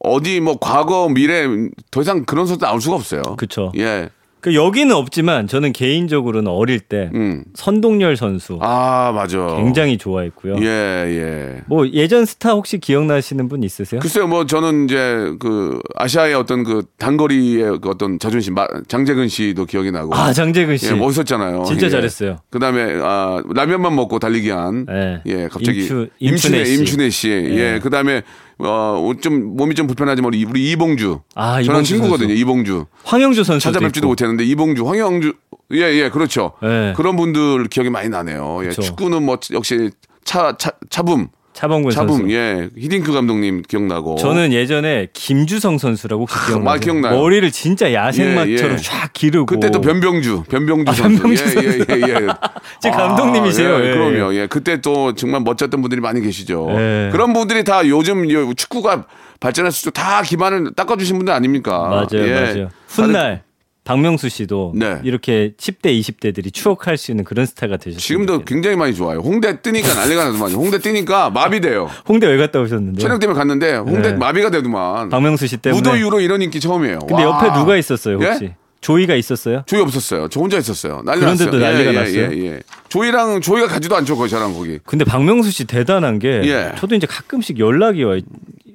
어디 0.00 0.40
뭐 0.40 0.58
과거 0.60 1.08
미래 1.08 1.46
더 1.90 2.00
이상 2.02 2.24
그런 2.24 2.46
선수 2.46 2.60
나올 2.60 2.80
수가 2.80 2.96
없어요. 2.96 3.22
그쵸. 3.36 3.72
예, 3.76 4.08
그 4.40 4.54
여기는 4.54 4.94
없지만 4.94 5.48
저는 5.48 5.72
개인적으로는 5.72 6.50
어릴 6.50 6.78
때 6.80 7.10
음, 7.14 7.42
선동열 7.54 8.16
선수 8.16 8.58
아 8.62 9.10
맞아. 9.12 9.56
굉장히 9.56 9.98
좋아했고요. 9.98 10.56
예, 10.60 10.66
예. 10.66 11.60
뭐 11.66 11.88
예전 11.88 12.24
스타 12.24 12.52
혹시 12.52 12.78
기억나시는 12.78 13.48
분 13.48 13.62
있으세요? 13.64 14.00
글쎄요, 14.00 14.26
뭐 14.28 14.46
저는 14.46 14.84
이제 14.84 15.32
그 15.40 15.80
아시아의 15.96 16.34
어떤 16.34 16.62
그 16.62 16.84
단거리의 16.98 17.80
그 17.80 17.88
어떤 17.90 18.18
자존심, 18.18 18.54
마- 18.54 18.68
장재근 18.86 19.26
씨도 19.28 19.64
기억이 19.64 19.90
나고. 19.90 20.14
아 20.14 20.32
장재근 20.32 20.76
씨. 20.76 20.86
예, 20.86 20.94
멋있었잖아요. 20.94 21.64
진짜 21.64 21.86
예. 21.86 21.90
잘했어요. 21.90 22.36
그다음에 22.50 23.00
아, 23.02 23.42
라면만 23.54 23.94
먹고 23.96 24.18
달리기 24.20 24.50
한 24.50 24.86
예. 24.90 25.20
예, 25.26 25.48
갑자기 25.48 25.80
임추- 25.88 26.08
임춘혜 26.20 26.58
임춘혜 26.62 27.10
씨. 27.10 27.18
씨. 27.18 27.28
예. 27.30 27.74
예. 27.74 27.78
그다음에 27.80 28.22
어, 28.60 29.12
좀 29.20 29.56
몸이 29.56 29.74
좀 29.74 29.86
불편하지만 29.86 30.28
우리 30.28 30.44
우리 30.44 30.70
이봉주. 30.72 31.20
아, 31.34 31.62
저는 31.62 31.64
이봉주 31.64 31.88
친구거든요. 31.88 32.28
선수. 32.28 32.40
이봉주. 32.40 32.86
황영주 33.04 33.44
선수 33.44 33.64
찾아뵙지도 33.64 34.06
못했는데 34.08 34.44
이봉주, 34.44 34.88
황영주. 34.88 35.34
예, 35.72 35.80
예, 35.80 36.10
그렇죠. 36.10 36.52
예. 36.62 36.94
그런 36.96 37.16
분들 37.16 37.68
기억이 37.68 37.90
많이 37.90 38.08
나네요. 38.08 38.60
예, 38.64 38.68
그쵸. 38.68 38.82
축구는 38.82 39.22
뭐 39.24 39.38
역시 39.52 39.90
차, 40.24 40.56
차 40.56 40.72
차붐. 40.90 41.28
차범근 41.58 41.90
차붐. 41.90 42.18
선수. 42.18 42.32
예. 42.32 42.68
히딩크 42.78 43.12
감독님 43.12 43.62
기억나고. 43.66 44.14
저는 44.14 44.52
예전에 44.52 45.08
김주성 45.12 45.76
선수라고 45.76 46.22
혹시 46.22 46.36
기억나세요? 46.36 46.62
많이 46.62 46.80
기억나요. 46.80 47.16
머리를 47.20 47.50
진짜 47.50 47.92
야생마처럼 47.92 48.70
예, 48.70 48.74
예. 48.74 48.76
쫙 48.76 49.12
기르고 49.12 49.44
그때 49.46 49.68
또 49.72 49.80
변병주, 49.80 50.44
변병주 50.48 50.88
아, 50.88 50.94
선수. 50.94 51.20
변병주 51.20 51.44
예, 51.56 51.94
예, 51.96 52.00
예, 52.00 52.12
예. 52.12 52.26
지금 52.80 52.96
감독님이세요. 52.96 53.74
아, 53.74 53.80
예, 53.80 53.88
예. 53.88 53.92
그럼요. 53.92 54.34
예, 54.36 54.46
그때 54.46 54.80
또 54.80 55.16
정말 55.16 55.40
멋졌던 55.40 55.80
분들이 55.80 56.00
많이 56.00 56.20
계시죠. 56.20 56.68
예. 56.70 57.08
그런 57.10 57.32
분들이 57.32 57.64
다 57.64 57.84
요즘 57.88 58.30
요 58.30 58.54
축구가 58.54 59.06
발전했을 59.40 59.90
때다 59.90 60.22
기반을 60.22 60.74
닦아주신 60.76 61.16
분들 61.16 61.34
아닙니까? 61.34 61.88
맞아요, 61.88 62.24
예. 62.28 62.34
맞아요. 62.34 62.68
훗날 62.86 63.42
박명수 63.88 64.28
씨도 64.28 64.74
네. 64.76 65.00
이렇게 65.02 65.54
10대, 65.56 65.98
20대들이 65.98 66.52
추억할 66.52 66.98
수 66.98 67.10
있는 67.10 67.24
그런 67.24 67.46
스타가 67.46 67.78
되셨어요. 67.78 67.98
지금도 67.98 68.44
굉장히 68.44 68.76
많이 68.76 68.94
좋아요. 68.94 69.20
홍대 69.20 69.62
뜨니까 69.62 69.94
난리가 69.94 70.24
나더만. 70.26 70.52
홍대 70.60 70.78
뜨니까 70.78 71.30
마비돼요. 71.30 71.88
홍대 72.06 72.26
왜 72.26 72.36
갔다 72.36 72.60
오셨는데? 72.60 73.00
촬영 73.00 73.18
때문에 73.18 73.38
갔는데 73.38 73.76
홍대 73.76 74.10
네. 74.10 74.18
마비가 74.18 74.50
되더만. 74.50 75.08
박명수 75.08 75.46
씨 75.46 75.56
때문에. 75.56 75.80
무도 75.80 75.96
이후로 75.96 76.20
이런 76.20 76.42
인기 76.42 76.60
처음이에요. 76.60 76.98
근데 77.08 77.24
와. 77.24 77.38
옆에 77.38 77.58
누가 77.58 77.78
있었어요, 77.78 78.18
혹시? 78.18 78.44
예? 78.44 78.56
조이가 78.82 79.14
있었어요? 79.14 79.62
조이 79.64 79.80
없었어요. 79.80 80.28
저 80.28 80.38
혼자 80.38 80.58
있었어요. 80.58 81.00
난리 81.06 81.20
그런데도 81.20 81.58
났어요. 81.58 81.72
난리가 81.72 81.90
예, 81.90 81.94
예, 81.94 81.98
났어요? 81.98 82.38
예, 82.38 82.46
예. 82.46 82.60
조이랑 82.90 83.40
조이가 83.40 83.68
가지도 83.68 83.96
않죠, 83.96 84.18
거기 84.18 84.28
저랑 84.28 84.52
거기. 84.52 84.78
근데 84.84 85.06
박명수 85.06 85.50
씨 85.50 85.64
대단한 85.64 86.18
게 86.18 86.42
예. 86.44 86.72
저도 86.76 86.94
이제 86.94 87.06
가끔씩 87.06 87.58
연락이 87.58 88.04
와요. 88.04 88.20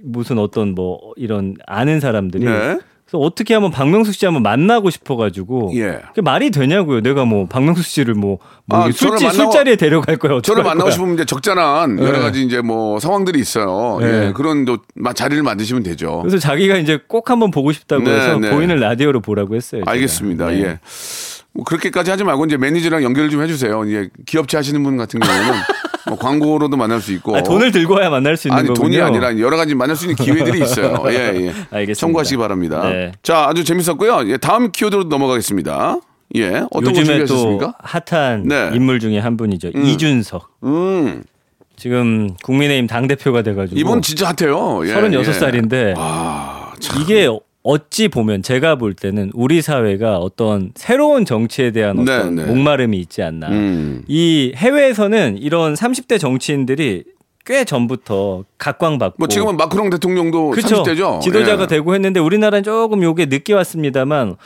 무슨 0.04 0.40
어떤 0.40 0.74
뭐 0.74 1.00
이런 1.18 1.56
아는 1.68 2.00
사람들이 2.00 2.46
네. 2.46 2.80
그래서 3.14 3.24
어떻게 3.24 3.54
하면 3.54 3.70
박명수 3.70 4.12
씨 4.12 4.26
한번 4.26 4.42
만나고 4.42 4.90
싶어가지고 4.90 5.72
예. 5.76 6.00
그게 6.10 6.22
말이 6.22 6.50
되냐고요. 6.50 7.02
내가 7.02 7.26
뭐 7.26 7.46
박명수 7.48 7.84
씨를 7.84 8.16
뭐, 8.16 8.40
뭐 8.66 8.80
아, 8.86 8.92
술지, 8.92 9.26
만나고- 9.26 9.32
술자리에 9.34 9.76
데려갈 9.76 10.18
거야. 10.18 10.32
어떡할 10.34 10.42
저를 10.42 10.64
만나고 10.64 10.86
거야. 10.86 10.92
싶으면 10.92 11.14
이제 11.14 11.26
적절한 11.26 12.00
여러 12.00 12.14
네. 12.14 12.20
가지 12.20 12.44
이제 12.44 12.62
뭐 12.62 13.00
상황들이 13.00 13.40
있어요. 13.40 14.00
네. 14.02 14.28
예, 14.28 14.32
그런 14.34 14.66
또 14.66 14.80
마- 14.96 15.14
자리를 15.14 15.42
만드시면 15.44 15.84
되죠. 15.84 16.20
그래서 16.22 16.40
자기가 16.40 16.78
이제 16.78 17.00
꼭 17.08 17.30
한번 17.30 17.52
보고 17.52 17.72
싶다고 17.72 18.04
네, 18.04 18.16
해서 18.16 18.40
네. 18.40 18.50
보이는 18.50 18.76
라디오로 18.78 19.20
보라고 19.22 19.56
했어요. 19.56 19.82
제가. 19.82 19.92
알겠습니다. 19.92 20.48
네. 20.48 20.64
예. 20.64 20.80
뭐 21.54 21.64
그렇게까지 21.66 22.10
하지 22.10 22.24
말고 22.24 22.46
이제 22.46 22.58
매니저랑 22.58 23.04
연결 23.04 23.30
좀 23.30 23.44
해주세요. 23.44 23.88
예, 23.92 24.10
기업체 24.26 24.58
하시는 24.58 24.82
분 24.82 24.98
같은 24.98 25.20
경우는 25.20 25.52
뭐 26.08 26.18
광고로도 26.18 26.76
만날 26.78 27.02
수 27.02 27.12
있고. 27.14 27.36
아니, 27.36 27.44
돈을 27.44 27.72
들고 27.72 27.96
와야 27.96 28.10
만날 28.10 28.38
수 28.38 28.48
있는 28.48 28.60
아니 28.60 28.68
거군요. 28.68 28.84
돈이 28.84 29.02
아니라 29.02 29.40
여러 29.40 29.58
가지 29.58 29.76
만날 29.76 29.96
수 29.96 30.06
있는 30.06 30.16
기회들이 30.16 30.62
있어요. 30.62 31.04
예, 31.10 31.14
예. 31.14 31.54
알겠습니다. 31.72 31.94
참고하시기 31.96 32.38
바랍니다. 32.38 32.82
네. 32.90 33.12
자, 33.24 33.48
아주 33.48 33.64
재밌었고요. 33.64 34.30
예, 34.30 34.38
다음 34.38 34.72
키워드로 34.72 35.06
넘어가겠습니다. 35.06 36.00
예, 36.36 36.64
어떤 36.72 36.94
거 36.94 37.00
요즘에 37.00 37.26
또? 37.26 37.60
핫한 37.80 38.48
네. 38.48 38.72
인물 38.74 39.00
중에 39.00 39.20
한 39.20 39.38
분이죠. 39.38 39.70
이준석. 39.70 40.50
음, 40.64 41.24
지금 41.76 42.34
국민의힘 42.44 42.88
당 42.88 43.08
대표가 43.08 43.42
돼가지고 43.42 43.80
이분 43.80 44.02
진짜 44.02 44.28
핫해요. 44.28 44.88
예, 44.88 44.94
36살인데 44.94 45.94
아, 45.98 46.72
참. 46.80 47.02
이게 47.02 47.28
어찌 47.64 48.10
보면 48.10 48.44
제가 48.44 48.76
볼 48.76 48.94
때는 48.94 49.32
우리 49.34 49.62
사회가 49.62 50.18
어떤 50.18 50.72
새로운 50.76 51.26
정치에 51.26 51.72
대한 51.72 51.98
어떤 52.00 52.36
네, 52.36 52.44
네. 52.44 52.48
목마름이 52.48 52.98
있지 53.00 53.24
않나. 53.24 53.48
음. 53.50 54.04
이 54.08 54.52
해외에서는 54.56 55.38
이런 55.38 55.74
30대 55.74 56.20
정치인들이 56.20 57.06
꽤 57.46 57.66
전부터 57.66 58.44
각광받고 58.58 59.16
뭐 59.20 59.28
지금은 59.28 59.58
마크롱 59.58 59.90
대통령도 59.90 60.52
그쵸. 60.52 60.84
30대죠. 60.84 61.22
지도자가 61.22 61.64
예. 61.64 61.68
되고 61.68 61.94
했는데 61.94 62.20
우리나라는 62.20 62.64
조금 62.64 63.04
요게 63.04 63.26
늦게 63.26 63.54
왔습니다만 63.54 64.38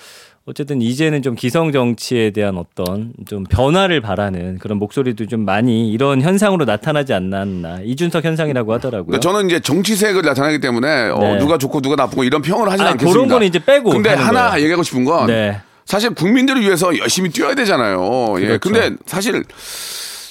어쨌든 0.50 0.82
이제는 0.82 1.22
좀 1.24 1.36
기성 1.36 1.74
정치에 1.74 2.32
대한 2.32 2.58
어떤 2.58 3.12
좀 3.27 3.44
변화를 3.44 4.00
바라는 4.00 4.60
그런 4.60 4.77
목소리도 4.77 5.25
좀 5.25 5.44
많이 5.44 5.92
이런 5.92 6.22
현상으로 6.22 6.63
나타나지 6.63 7.13
않았나 7.13 7.82
이준석 7.84 8.24
현상이라고 8.24 8.74
하더라고요. 8.75 9.08
그러니까 9.08 9.20
저는 9.20 9.48
이제 9.48 9.60
정치색을 9.60 10.22
나타내기 10.22 10.62
때문에 10.62 11.10
어, 11.10 11.20
네. 11.20 11.38
누가 11.39 11.58
좋고 11.58 11.82
누가 11.82 11.98
나쁘고 11.98 12.24
이런 12.24 12.42
평을 12.42 12.70
아니, 12.70 12.82
않겠습니다. 12.82 13.12
그런 13.12 13.27
거는 13.27 13.46
이제 13.46 13.60
빼고 13.60 13.89
근데 13.89 14.12
하나 14.12 14.51
거예요. 14.51 14.63
얘기하고 14.63 14.84
싶은 14.84 15.04
건 15.04 15.27
네. 15.27 15.60
사실 15.84 16.12
국민들을 16.12 16.62
위해서 16.62 16.98
열심히 16.98 17.30
뛰어야 17.30 17.54
되잖아요. 17.54 18.36
예. 18.39 18.46
그렇죠. 18.48 18.60
근데 18.62 18.96
사실 19.06 19.44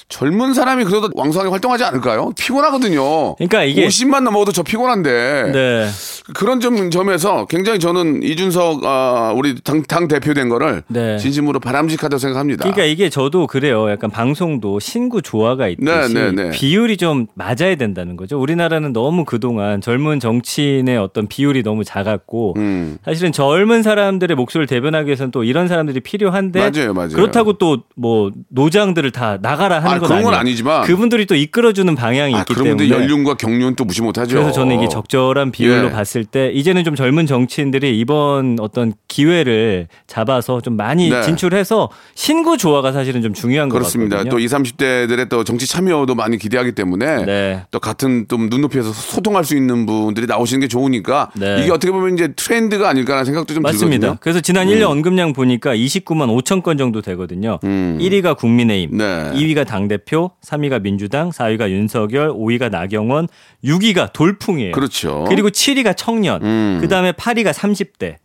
젊은 0.09 0.55
사람이 0.55 0.85
그래도 0.85 1.09
왕성하게 1.15 1.51
활동하지 1.51 1.83
않을까요? 1.85 2.31
피곤하거든요. 2.39 3.35
그러니까 3.37 3.65
이게- 3.65 3.87
50만 3.87 4.23
넘어도 4.23 4.53
저 4.53 4.63
피곤한데. 4.63 5.51
네. 5.53 5.89
그런 6.35 6.61
점, 6.61 6.91
점에서 6.91 7.47
굉장히 7.47 7.79
저는 7.79 8.23
이준석, 8.23 8.85
아, 8.85 9.33
우리 9.37 9.61
당, 9.63 9.83
당 9.83 10.09
대표된 10.09 10.49
거를 10.49 10.83
네. 10.89 11.19
진심으로 11.19 11.61
바람직하다고 11.61 12.19
생각합니다. 12.19 12.63
그러니까 12.63 12.85
이게 12.85 13.09
저도 13.11 13.47
그래요. 13.47 13.91
약간 13.91 14.11
방송도 14.11 14.79
신구 14.81 15.23
조화가 15.23 15.69
있듯이 15.69 16.15
네, 16.15 16.33
네, 16.33 16.33
네. 16.33 16.51
비율이 16.51 16.97
좀 16.97 17.27
맞아야 17.35 17.75
된다는 17.77 18.17
거죠. 18.17 18.41
우리나라는 18.41 18.93
너무 18.93 19.25
그동안 19.25 19.81
젊은 19.81 20.19
정치인의 20.21 20.99
어떤 20.99 21.27
비율이 21.29 21.63
너무 21.63 21.85
작았고 21.85 22.55
음. 22.57 22.99
사실은 23.05 23.33
젊은 23.33 23.83
사람들의 23.83 24.37
목소리를 24.37 24.67
대변하기 24.67 25.07
위해서는 25.07 25.31
또 25.33 25.45
이런 25.45 25.69
사람들이 25.69 26.01
필요한데 26.01 26.71
맞아요, 26.71 26.95
맞아요. 26.95 27.11
그렇다고 27.11 27.55
또 27.55 27.77
뭐 27.99 28.31
노장들을 28.49 29.11
다 29.13 29.39
나가라 29.41 29.77
하는 29.79 29.96
아, 29.97 30.01
건 30.01 30.09
그런 30.09 30.23
건. 30.23 30.35
아니지만 30.35 30.83
그분들이 30.85 31.27
또 31.27 31.35
이끌어주는 31.35 31.95
방향이 31.95 32.35
아, 32.35 32.41
있기 32.41 32.55
그런분들 32.55 32.89
때문에 32.89 33.05
연륜과 33.05 33.35
경륜 33.37 33.75
또 33.77 33.85
무시 33.85 34.03
못하죠. 34.03 34.35
그래서 34.37 34.53
저는 34.53 34.77
이게 34.77 34.89
적절한 34.89 35.51
비율로 35.53 35.87
예. 35.89 35.91
봤을 35.91 36.25
때 36.25 36.51
이제는 36.53 36.85
좀 36.85 36.95
젊은 36.95 37.27
정치인들이 37.27 37.99
이번 37.99 38.57
어떤 38.61 38.93
기회를 39.09 39.89
잡아서 40.07 40.61
좀 40.61 40.77
많이 40.77 41.09
네. 41.11 41.23
진출해서 41.23 41.91
신구 42.15 42.57
조화가 42.59 42.93
사실은 42.93 43.23
좀 43.23 43.33
중요한 43.35 43.69
것 43.69 43.79
그렇습니다. 43.79 44.17
같거든요. 44.19 44.31
또 44.31 44.39
20, 44.39 44.57
30대들의 44.57 45.29
또 45.29 45.45
정치 45.45 45.67
참여도 45.67 46.15
많이 46.15 46.39
기대하기 46.39 46.73
때문에 46.73 47.25
네. 47.25 47.63
또 47.71 47.81
같은 47.81 48.27
좀 48.29 48.49
눈높이에서 48.49 48.93
소통할 48.93 49.45
수 49.45 49.57
있는 49.57 49.87
분들이 49.87 50.27
나오시는 50.27 50.61
게 50.61 50.69
좋으니까 50.69 51.31
네. 51.35 51.63
이게 51.63 51.73
어떻게 51.73 51.91
보면 51.93 52.15
이제 52.15 52.29
트렌드가 52.37 52.89
아닐까라는 52.89 53.25
생각도 53.25 53.55
좀 53.55 53.63
맞습니다. 53.63 53.99
들거든요. 54.01 54.19
그래서 54.21 54.41
지난 54.41 54.67
1년 54.69 54.91
언급량 54.91 55.33
보니까 55.33 55.75
29만 55.75 56.29
5천 56.43 56.63
건 56.63 56.77
정도 56.79 57.01
되거든요. 57.03 57.59
1위가 57.63 58.37
국민의힘, 58.37 58.91
음. 58.93 58.99
네. 58.99 59.33
2위가 59.35 59.67
당 59.67 59.86
대표, 59.89 60.31
3위가 60.43 60.83
민주당, 60.83 61.31
4위가 61.31 61.71
윤석열, 61.71 62.33
5위가 62.33 62.71
나경원, 62.71 63.29
6위가 63.65 64.13
돌풍이에요. 64.13 64.73
그렇죠. 64.73 65.25
그리고 65.29 65.49
7위가 65.49 65.97
청년, 65.97 66.43
음. 66.43 66.79
그 66.81 66.89
다음에 66.89 67.13
8위가 67.13 67.53
30대. 67.53 68.17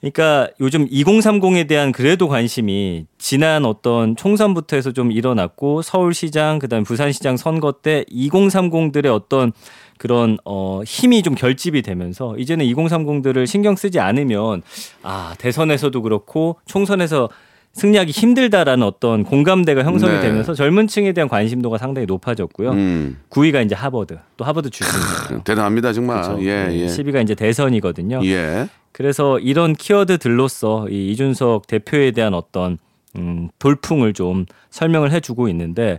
그러니까 0.00 0.48
요즘 0.60 0.86
2030에 0.86 1.66
대한 1.66 1.90
그래도 1.90 2.28
관심이 2.28 3.06
지난 3.18 3.64
어떤 3.64 4.14
총선부터 4.14 4.76
해서 4.76 4.92
좀 4.92 5.10
일어났고 5.10 5.82
서울시장 5.82 6.60
그다음에 6.60 6.84
부산시장 6.84 7.36
선거 7.36 7.72
때 7.72 8.04
2030들의 8.04 9.12
어떤 9.12 9.52
그런 9.98 10.38
어 10.44 10.82
힘이 10.86 11.22
좀 11.22 11.34
결집이 11.34 11.82
되면서 11.82 12.36
이제는 12.38 12.64
2030들을 12.66 13.44
신경 13.48 13.74
쓰지 13.74 13.98
않으면 13.98 14.62
아 15.02 15.34
대선에서도 15.38 16.00
그렇고 16.00 16.60
총선에서 16.66 17.28
승리하기 17.72 18.10
힘들다라는 18.10 18.84
어떤 18.84 19.22
공감대가 19.22 19.84
형성이 19.84 20.14
네. 20.14 20.20
되면서 20.20 20.54
젊은 20.54 20.88
층에 20.88 21.12
대한 21.12 21.28
관심도가 21.28 21.78
상당히 21.78 22.06
높아졌고요. 22.06 22.70
음. 22.72 23.18
9위가 23.30 23.64
이제 23.64 23.74
하버드, 23.74 24.18
또 24.36 24.44
하버드 24.44 24.70
출신이에요. 24.70 25.42
대단합니다 25.44 25.92
정말. 25.92 26.22
그렇죠. 26.22 26.44
예, 26.44 26.66
네, 26.66 26.80
예. 26.80 26.86
10위가 26.86 27.22
이제 27.22 27.34
대선이거든요. 27.34 28.20
예. 28.24 28.68
그래서 28.92 29.38
이런 29.38 29.74
키워드들로서 29.74 30.88
이 30.90 31.12
이준석 31.12 31.68
대표에 31.68 32.10
대한 32.10 32.34
어떤 32.34 32.78
음, 33.16 33.48
돌풍을 33.58 34.12
좀 34.12 34.44
설명을 34.70 35.12
해주고 35.12 35.48
있는데 35.50 35.98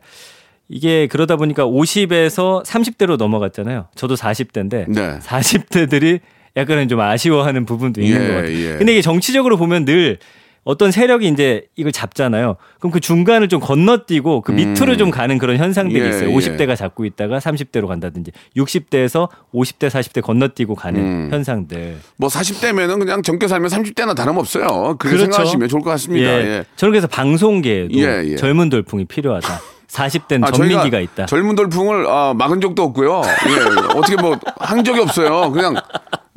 이게 0.68 1.08
그러다 1.08 1.36
보니까 1.38 1.66
50에서 1.66 2.64
30대로 2.66 3.18
넘어갔잖아요. 3.18 3.88
저도 3.96 4.16
40대인데 4.16 4.90
네. 4.90 5.20
40대들이 5.20 6.20
약간은 6.58 6.88
좀 6.90 7.00
아쉬워하는 7.00 7.66
부분도 7.66 8.02
있는 8.02 8.22
예, 8.22 8.28
것 8.28 8.34
같아요. 8.34 8.54
예. 8.54 8.78
근데 8.78 8.92
이게 8.94 9.02
정치적으로 9.02 9.58
보면 9.58 9.86
늘 9.86 10.18
어떤 10.64 10.92
세력이 10.92 11.28
이제 11.28 11.64
이걸 11.76 11.92
잡잖아요. 11.92 12.56
그럼 12.80 12.92
그 12.92 13.00
중간을 13.00 13.48
좀 13.48 13.60
건너뛰고 13.60 14.42
그 14.42 14.52
밑으로 14.52 14.98
좀 14.98 15.10
가는 15.10 15.38
그런 15.38 15.58
현상들이 15.58 16.02
음. 16.02 16.06
예, 16.06 16.10
있어요. 16.10 16.30
예. 16.30 16.34
50대가 16.34 16.76
잡고 16.76 17.06
있다가 17.06 17.40
30대로 17.40 17.88
간다든지 17.88 18.32
60대에서 18.56 19.30
50대, 19.54 19.90
40대 19.90 20.22
건너뛰고 20.22 20.76
가는 20.76 21.00
음. 21.02 21.30
현상들. 21.32 21.98
뭐 22.18 22.30
40대면은 22.30 23.00
그냥 23.00 23.22
젊게 23.24 23.48
살면 23.48 23.70
30대나 23.70 24.16
다름없어요. 24.16 24.98
그렇게 24.98 25.16
그렇죠. 25.18 25.18
생각하시면 25.24 25.70
좋을 25.70 25.82
것 25.82 25.90
같습니다. 25.92 26.28
예. 26.30 26.66
저는 26.76 26.92
그래서 26.92 27.08
방송계에도 27.08 27.98
예, 27.98 28.24
예. 28.26 28.36
젊은 28.36 28.70
돌풍이 28.70 29.06
필요하다. 29.06 29.60
40대는 29.88 30.44
아, 30.46 30.52
전민기가 30.52 31.00
있다. 31.00 31.26
젊은 31.26 31.56
돌풍을 31.56 32.06
아, 32.08 32.36
막은 32.38 32.62
적도 32.62 32.84
없고요. 32.84 33.22
예, 33.26 33.98
어떻게 33.98 34.16
뭐 34.22 34.38
한 34.60 34.84
적이 34.84 35.00
없어요. 35.00 35.52
그냥 35.52 35.74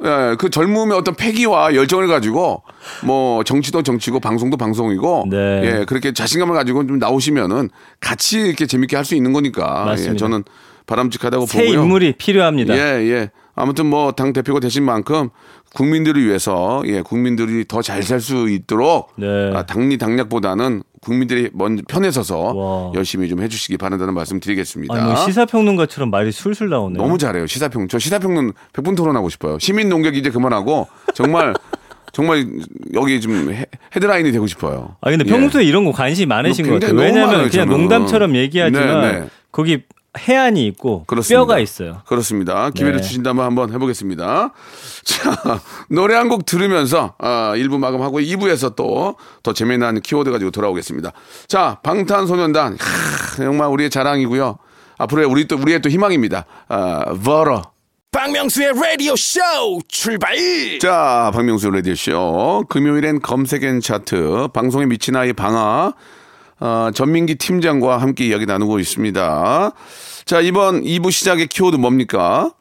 예, 0.04 0.36
그 0.38 0.50
젊음의 0.50 0.96
어떤 0.96 1.14
패기와 1.14 1.74
열정을 1.74 2.08
가지고 2.08 2.62
뭐 3.04 3.44
정치도 3.44 3.82
정치고 3.82 4.20
방송도 4.20 4.56
방송이고 4.56 5.26
네. 5.30 5.36
예, 5.80 5.84
그렇게 5.84 6.12
자신감을 6.12 6.54
가지고 6.54 6.86
좀 6.86 6.98
나오시면은 6.98 7.70
같이 8.00 8.40
이렇게 8.40 8.66
재밌게 8.66 8.96
할 8.96 9.04
수 9.04 9.14
있는 9.14 9.32
거니까 9.32 9.82
예, 9.86 9.90
맞습니다. 9.90 10.16
저는 10.16 10.44
바람직하다고 10.86 11.46
새 11.46 11.64
보고요. 11.66 11.82
인물이 11.82 12.14
필요합니다. 12.18 12.74
예, 12.76 12.80
예. 13.10 13.30
아무튼 13.54 13.86
뭐 13.86 14.12
당 14.12 14.32
대표가 14.32 14.60
되신 14.60 14.82
만큼 14.82 15.28
국민들을 15.74 16.24
위해서 16.24 16.82
예, 16.86 17.02
국민들이 17.02 17.64
더 17.66 17.80
잘 17.82 18.02
살 18.02 18.20
수 18.20 18.48
있도록 18.48 19.10
네. 19.16 19.52
아, 19.54 19.64
당리 19.66 19.98
당략보다는 19.98 20.82
국민들이 21.06 21.50
먼저 21.52 21.82
편에 21.88 22.10
서서 22.12 22.38
와. 22.54 22.92
열심히 22.94 23.28
좀 23.28 23.42
해주시기 23.42 23.76
바란다는 23.76 24.14
말씀 24.14 24.38
드리겠습니다. 24.38 24.94
아니 24.94 25.04
뭐 25.04 25.16
시사평론가처럼 25.16 26.10
말이 26.10 26.30
술술 26.30 26.68
나오네요. 26.70 27.02
너무 27.02 27.18
잘해요. 27.18 27.46
시사평. 27.46 27.88
저 27.88 27.98
시사평론 27.98 28.52
100분 28.72 28.96
토론하고 28.96 29.28
싶어요. 29.28 29.58
시민 29.58 29.88
농객 29.88 30.16
이제 30.16 30.30
그만하고 30.30 30.86
정말 31.14 31.54
정말 32.12 32.46
여기 32.94 33.20
좀 33.20 33.50
헤- 33.52 33.66
헤드라인이 33.96 34.30
되고 34.32 34.46
싶어요. 34.46 34.96
아 35.00 35.10
근데 35.10 35.24
예. 35.26 35.30
평소에 35.30 35.64
이런 35.64 35.84
거 35.84 35.90
관심이 35.92 36.26
많으신 36.26 36.68
것 36.68 36.74
같아요. 36.74 36.96
왜냐하면 36.96 37.26
많아요, 37.26 37.50
그냥 37.50 37.66
저는. 37.66 37.70
농담처럼 37.80 38.36
얘기하지만 38.36 39.00
네, 39.00 39.12
네. 39.20 39.28
거기 39.50 39.82
해안이 40.18 40.66
있고 40.66 41.04
그렇습니다. 41.06 41.40
뼈가 41.40 41.58
있어요. 41.58 42.02
그렇습니다. 42.06 42.68
기회를 42.70 42.96
네. 42.96 43.02
주신다면 43.02 43.44
한번 43.46 43.72
해보겠습니다. 43.72 44.52
자, 45.04 45.60
노래 45.88 46.14
한 46.16 46.28
곡 46.28 46.44
들으면서 46.44 47.14
아, 47.18 47.52
1부 47.56 47.78
마감하고 47.78 48.20
2부에서 48.20 48.76
또 48.76 49.16
더 49.42 49.52
재미난 49.52 50.00
키워드 50.00 50.30
가지고 50.30 50.50
돌아오겠습니다. 50.50 51.12
자, 51.48 51.78
방탄소년단 51.82 52.76
하, 52.78 53.36
정말 53.36 53.68
우리의 53.68 53.88
자랑이고요. 53.90 54.58
앞으로의 54.98 55.26
우리 55.28 55.48
또 55.48 55.56
우리의 55.56 55.80
또 55.80 55.88
희망입니다. 55.88 56.44
아, 56.68 57.04
버러. 57.24 57.62
박명수의 58.12 58.72
라디오 58.74 59.16
쇼 59.16 59.40
출발 59.88 60.36
자, 60.80 61.30
박명수 61.34 61.70
라디오 61.70 61.94
쇼. 61.94 62.62
금요일엔 62.68 63.20
검색엔 63.22 63.80
차트, 63.80 64.48
방송에 64.52 64.84
미친 64.84 65.16
아이 65.16 65.32
방아, 65.32 65.94
어, 66.62 66.92
전민기 66.94 67.34
팀장과 67.34 67.98
함께 67.98 68.24
이야기 68.24 68.46
나누고 68.46 68.78
있습니다. 68.78 69.72
자, 70.24 70.40
이번 70.40 70.84
2부 70.84 71.10
시작의 71.10 71.48
키워드 71.48 71.74
뭡니까? 71.74 72.52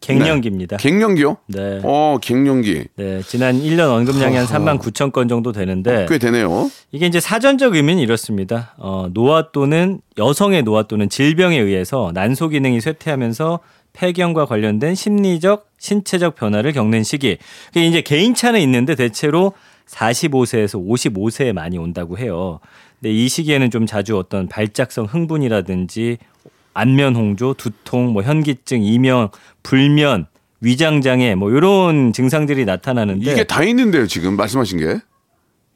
갱년기입니다. 0.00 0.76
갱년기요? 0.78 1.36
네. 1.46 1.80
어, 1.84 2.18
갱년기. 2.20 2.84
네, 2.96 3.22
지난 3.22 3.60
1년 3.62 3.90
언급량이 3.90 4.34
한 4.36 4.44
3만 4.44 4.80
9천 4.80 5.12
건 5.12 5.28
정도 5.28 5.52
되는데 5.52 6.04
꽤 6.08 6.18
되네요. 6.18 6.68
이게 6.90 7.06
이제 7.06 7.20
사전적 7.20 7.76
의미는 7.76 8.02
이렇습니다. 8.02 8.74
어, 8.76 9.06
노화 9.14 9.52
또는 9.52 10.00
여성의 10.18 10.64
노화 10.64 10.82
또는 10.82 11.08
질병에 11.08 11.56
의해서 11.56 12.10
난소 12.12 12.48
기능이 12.48 12.80
쇠퇴하면서 12.80 13.60
폐경과 13.92 14.46
관련된 14.46 14.96
심리적, 14.96 15.68
신체적 15.78 16.34
변화를 16.34 16.72
겪는 16.72 17.04
시기. 17.04 17.38
그게 17.68 17.86
이제 17.86 18.00
개인차는 18.00 18.60
있는데 18.60 18.96
대체로 18.96 19.52
45세에서 19.86 20.84
55세에 20.84 21.52
많이 21.52 21.78
온다고 21.78 22.18
해요. 22.18 22.60
근데 23.04 23.14
이 23.14 23.28
시기에는 23.28 23.70
좀 23.70 23.84
자주 23.84 24.16
어떤 24.16 24.48
발작성 24.48 25.04
흥분이라든지 25.04 26.16
안면 26.72 27.14
홍조, 27.14 27.52
두통, 27.52 28.14
뭐 28.14 28.22
현기증, 28.22 28.82
이명, 28.82 29.28
불면, 29.62 30.26
위장 30.62 31.02
장애 31.02 31.34
뭐 31.34 31.50
이런 31.50 32.14
증상들이 32.14 32.64
나타나는데 32.64 33.30
이게 33.30 33.44
다 33.44 33.62
있는데요, 33.62 34.06
지금 34.06 34.36
말씀하신 34.36 34.78
게. 34.78 35.00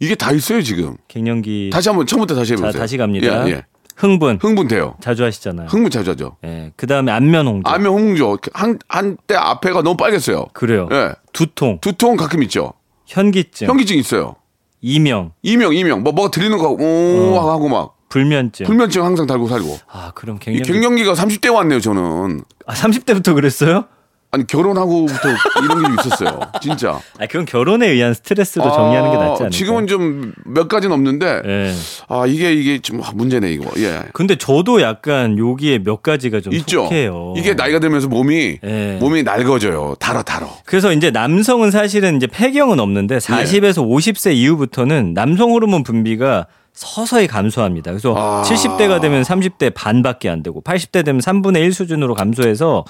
이게 0.00 0.14
다 0.14 0.32
있어요, 0.32 0.62
지금. 0.62 0.96
갱년기 1.08 1.68
다시 1.70 1.90
한번 1.90 2.06
처음부터 2.06 2.34
다시 2.34 2.54
해 2.54 2.56
보세요. 2.56 2.72
자, 2.72 2.78
다시 2.78 2.96
갑니다. 2.96 3.46
예, 3.46 3.50
예. 3.52 3.62
흥분 3.94 4.38
흥분돼요. 4.40 4.96
자주 5.02 5.22
하시잖아요. 5.22 5.66
흥분 5.68 5.90
자주 5.90 6.12
하죠. 6.12 6.38
예. 6.46 6.72
그다음에 6.76 7.12
안면 7.12 7.46
홍조. 7.46 7.68
안면 7.70 7.92
홍조. 7.92 8.38
한, 8.54 8.78
한때 8.88 9.34
앞에가 9.34 9.82
너무 9.82 9.98
빨갰어요. 9.98 10.50
그래요. 10.54 10.88
예. 10.92 11.12
두통, 11.34 11.80
두통 11.82 12.16
가끔 12.16 12.42
있죠. 12.44 12.72
현기증, 13.04 13.68
현기증 13.68 13.98
있어요. 13.98 14.36
이명, 14.80 15.32
이명, 15.42 15.74
이명. 15.74 16.02
뭐, 16.02 16.12
뭐가 16.12 16.30
들리는 16.30 16.56
거, 16.58 16.70
오, 16.70 17.34
어. 17.36 17.50
하고 17.52 17.68
막. 17.68 17.94
불면증. 18.08 18.64
불면증 18.66 19.04
항상 19.04 19.26
달고 19.26 19.48
살고. 19.48 19.78
아, 19.90 20.12
그럼 20.14 20.36
이 20.36 20.38
갱년기. 20.40 20.72
갱년기가 20.72 21.12
30대 21.12 21.52
왔네요, 21.52 21.80
저는. 21.80 22.42
아, 22.66 22.74
30대부터 22.74 23.34
그랬어요? 23.34 23.84
아니 24.30 24.46
결혼하고부터 24.46 25.28
이런 25.64 25.82
게 25.96 26.02
있었어요. 26.02 26.40
진짜. 26.60 27.00
아 27.18 27.26
그건 27.26 27.46
결혼에 27.46 27.88
의한 27.88 28.12
스트레스로 28.12 28.70
정리하는 28.70 29.10
게 29.10 29.16
낫지 29.16 29.42
않을까? 29.42 29.48
지금은 29.50 29.86
좀 29.86 30.32
몇 30.44 30.68
가지는 30.68 30.94
없는데 30.94 31.42
예. 31.46 31.72
아 32.08 32.24
이게 32.26 32.52
이게 32.52 32.78
좀 32.78 33.00
문제네 33.14 33.50
이거. 33.52 33.70
예. 33.78 34.02
근데 34.12 34.36
저도 34.36 34.82
약간 34.82 35.38
여기에 35.38 35.78
몇 35.78 36.02
가지가 36.02 36.40
좀 36.40 36.52
있죠. 36.54 36.84
속해요. 36.84 37.34
이게 37.36 37.54
나이가 37.54 37.78
들면서 37.78 38.08
몸이 38.08 38.58
예. 38.64 38.98
몸이 39.00 39.22
낡아져요. 39.22 39.96
달아 39.98 40.22
달아. 40.22 40.46
그래서 40.64 40.92
이제 40.92 41.10
남성은 41.10 41.70
사실은 41.70 42.16
이제 42.16 42.26
폐경은 42.26 42.80
없는데 42.80 43.18
40에서 43.18 43.86
50세 43.86 44.34
이후부터는 44.34 45.14
남성 45.14 45.52
호르몬 45.52 45.82
분비가 45.82 46.46
서서히 46.74 47.26
감소합니다. 47.26 47.90
그래서 47.90 48.14
아. 48.16 48.42
70대가 48.46 49.00
되면 49.00 49.22
30대 49.22 49.72
반밖에 49.74 50.28
안 50.28 50.42
되고 50.42 50.60
80대 50.62 51.04
되면 51.04 51.20
3분의 51.20 51.56
1 51.62 51.72
수준으로 51.72 52.14
감소해서 52.14 52.84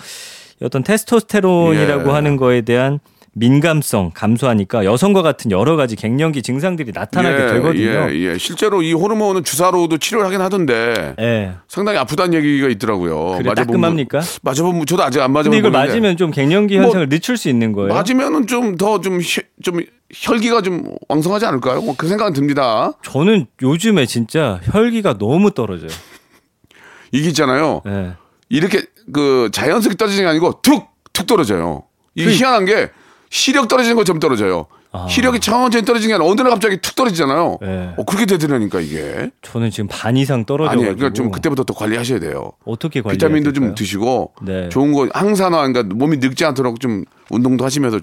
어떤 0.62 0.82
테스토스테론이라고 0.82 2.08
예. 2.10 2.12
하는 2.12 2.36
거에 2.36 2.62
대한 2.62 2.98
민감성 3.34 4.10
감소하니까 4.14 4.84
여성과 4.84 5.22
같은 5.22 5.52
여러 5.52 5.76
가지 5.76 5.94
갱년기 5.94 6.42
증상들이 6.42 6.90
나타나게 6.92 7.36
되거든요. 7.52 8.08
예, 8.10 8.12
예. 8.32 8.38
실제로 8.38 8.82
이 8.82 8.92
호르몬은 8.92 9.44
주사로도 9.44 9.98
치료를 9.98 10.26
하긴 10.26 10.40
하던데 10.40 11.14
예. 11.20 11.52
상당히 11.68 11.98
아프다는 11.98 12.34
얘기가 12.34 12.68
있더라고요. 12.68 13.38
그래 13.38 13.54
따끔합니까? 13.54 14.20
분- 14.20 14.84
저도 14.86 15.04
아직 15.04 15.20
안 15.20 15.30
맞아본 15.32 15.52
근데 15.52 15.58
이걸 15.58 15.70
분인데 15.70 15.88
맞으면 15.88 16.16
좀 16.16 16.32
갱년기 16.32 16.78
뭐, 16.78 16.86
현상을 16.86 17.08
늦출 17.10 17.36
수 17.36 17.48
있는 17.48 17.72
거예요. 17.72 17.94
맞으면은 17.94 18.48
좀 18.48 18.76
더좀 18.76 19.20
좀 19.62 19.80
혈기가 20.12 20.62
좀 20.62 20.96
왕성하지 21.08 21.46
않을까요? 21.46 21.80
뭐 21.82 21.94
그 21.96 22.08
생각은 22.08 22.32
듭니다. 22.32 22.92
저는 23.02 23.46
요즘에 23.62 24.06
진짜 24.06 24.58
혈기가 24.64 25.16
너무 25.18 25.52
떨어져요. 25.52 25.90
이게 27.12 27.28
있잖아요. 27.28 27.82
예. 27.86 28.12
이렇게 28.48 28.84
그 29.12 29.50
자연스럽게 29.52 29.96
떨어지는 29.96 30.24
게 30.24 30.28
아니고 30.30 30.60
툭 30.62 30.88
툭 31.12 31.26
떨어져요. 31.26 31.84
이게 32.14 32.26
그- 32.30 32.36
희한한 32.36 32.64
게 32.64 32.90
시력 33.30 33.68
떨어지는 33.68 33.96
것처럼 33.96 34.20
떨어져요. 34.20 34.66
아. 34.90 35.06
시력이 35.08 35.40
천천히 35.40 35.84
떨어지는 35.84 36.08
게 36.08 36.14
아니라 36.14 36.30
어느 36.30 36.40
날 36.40 36.50
갑자기 36.50 36.78
툭 36.78 36.96
떨어지잖아요. 36.96 37.58
네. 37.60 37.94
어, 37.98 38.04
그렇게 38.04 38.24
되더라니까 38.24 38.80
이게. 38.80 39.30
저는 39.42 39.70
지금 39.70 39.86
반 39.90 40.16
이상 40.16 40.44
떨어져가지고 40.46 40.80
아니에요. 40.82 40.96
그러니까 40.96 41.14
좀 41.14 41.30
그때부터 41.30 41.64
또 41.64 41.74
관리하셔야 41.74 42.20
돼요. 42.20 42.52
어떻게 42.64 43.02
관리? 43.02 43.16
비타민도 43.18 43.52
좀 43.52 43.74
드시고 43.74 44.32
네. 44.42 44.68
좋은 44.70 44.92
거 44.92 45.06
항산화 45.12 45.66
그러니까 45.66 45.94
몸이 45.94 46.16
늙지 46.18 46.44
않도록 46.46 46.80
좀 46.80 47.04
운동도 47.30 47.64
하시면서 47.66 48.00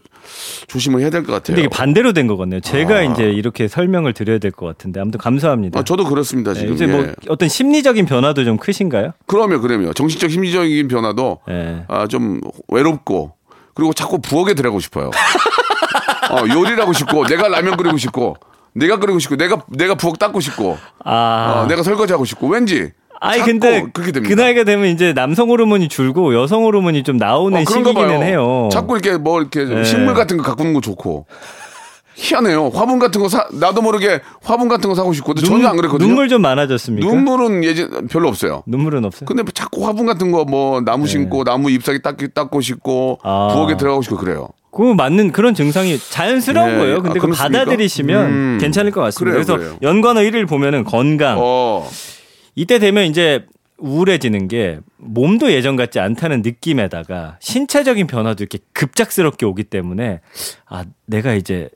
조심을 0.68 1.02
해야 1.02 1.10
될 1.10 1.24
것 1.24 1.32
같아요. 1.34 1.56
근데 1.56 1.62
이게 1.62 1.70
반대로 1.70 2.14
된것 2.14 2.38
같네요. 2.38 2.60
제가 2.60 3.02
이제 3.02 3.24
이렇게 3.32 3.68
설명을 3.68 4.14
드려야 4.14 4.38
될 4.38 4.52
것 4.52 4.68
같은데 4.68 5.00
아무튼 5.00 5.18
감사합니다. 5.20 5.80
아, 5.80 5.84
저도 5.84 6.06
그렇습니다 6.06 6.54
네, 6.54 6.60
지금. 6.60 6.76
이제 6.76 6.86
뭐 6.86 7.02
예. 7.02 7.14
어떤 7.30 7.50
심리적인 7.50 8.06
변화도 8.06 8.46
좀 8.46 8.58
크신가요? 8.58 9.14
그러면 9.26 9.62
그러면 9.62 9.94
정신적 9.96 10.30
심리적인 10.30 10.88
변화도 10.88 11.40
네. 11.48 11.84
아, 11.88 12.06
좀 12.06 12.42
외롭고 12.68 13.34
그리고 13.74 13.92
자꾸 13.94 14.22
부엌에 14.22 14.54
들어가고 14.54 14.80
싶어요. 14.80 15.10
어, 16.36 16.48
요리를 16.48 16.80
하고 16.80 16.94
싶고 16.94 17.26
내가 17.26 17.48
라면 17.48 17.78
끓이고 17.78 17.98
싶고 17.98 18.36
내가 18.74 18.98
끓이고 19.00 19.20
싶고 19.20 19.36
내가 19.38 19.62
내가 19.70 19.96
부엌 19.96 20.20
닦고 20.20 20.40
싶고 20.40 20.78
아, 21.04 21.64
어, 21.64 21.68
내가 21.68 21.84
설거지 21.84 22.14
하고 22.14 22.26
싶고 22.26 22.48
왠지 22.48 22.92
아니 23.22 23.42
근데 23.42 23.86
그렇게 23.94 24.12
됩니다. 24.12 24.36
그 24.36 24.40
나이가 24.40 24.64
되면 24.64 24.88
이제 24.88 25.14
남성 25.14 25.50
호르몬이 25.50 25.88
줄고 25.88 26.36
여성 26.36 26.64
호르몬이 26.64 27.04
좀 27.04 27.18
나오는 27.18 27.58
어, 27.58 27.94
봐요. 27.94 28.22
해요. 28.24 28.70
자꾸 28.72 28.98
이렇게 28.98 29.18
뭐 29.18 29.40
이렇게 29.40 29.66
좀 29.66 29.76
네. 29.76 29.84
식물 29.84 30.14
같은 30.14 30.38
거 30.38 30.44
가꾸는 30.44 30.74
거 30.74 30.82
좋고 30.82 31.26
희한해요. 32.16 32.70
화분 32.70 32.98
같은 33.00 33.22
거 33.22 33.28
사, 33.30 33.46
나도 33.52 33.82
모르게 33.82 34.22
화분 34.42 34.68
같은 34.70 34.90
거 34.90 34.96
사고 34.96 35.12
싶고 35.14 35.34
근데 35.34 35.48
전혀 35.48 35.68
안 35.68 35.76
그랬거든요. 35.76 36.08
눈물 36.08 36.30
좀 36.30 36.42
많아졌습니까? 36.42 37.06
눈물은 37.08 37.64
예전 37.64 38.08
별로 38.08 38.30
없어요. 38.30 38.64
눈물은 38.66 39.04
없어요. 39.06 39.26
근데 39.28 39.44
뭐 39.44 39.52
자꾸 39.54 39.86
화분 39.86 40.06
같은 40.06 40.32
거 40.32 40.46
뭐 40.46 40.80
나무 40.82 41.08
심고 41.08 41.44
나무 41.44 41.70
잎사귀 41.72 42.02
닦기 42.02 42.30
닦고 42.34 42.62
싶고 42.62 43.20
네. 43.24 43.30
아. 43.30 43.50
부엌에 43.54 43.78
들어가고 43.78 44.02
싶고 44.04 44.18
그래요. 44.18 44.48
그 44.72 44.82
맞는 44.82 45.32
그런 45.32 45.54
증상이 45.56 45.98
자연스러운 45.98 46.72
네. 46.72 46.78
거예요. 46.78 47.02
근데 47.02 47.20
아, 47.20 47.22
그? 47.22 47.30
받아들이시면 47.32 48.26
음. 48.26 48.58
괜찮을 48.62 48.92
것 48.92 49.02
같습니다. 49.02 49.44
그래요, 49.44 49.58
그래서. 49.58 49.78
연관어 49.82 50.20
1을 50.22 50.48
보면은 50.48 50.84
건강. 50.84 51.38
어. 51.40 51.90
이때 52.56 52.78
되면 52.80 53.06
이제 53.06 53.46
우울해지는 53.78 54.48
게 54.48 54.80
몸도 54.98 55.52
예전 55.52 55.76
같지 55.76 56.00
않다는 56.00 56.42
느낌에다가 56.42 57.38
신체적인 57.42 58.08
변화도 58.08 58.44
이렇게 58.44 58.60
급작스럽게 58.74 59.46
오기 59.46 59.66
때문에 59.66 60.22
아 60.68 60.86
내가 61.06 61.34
이제 61.34 61.70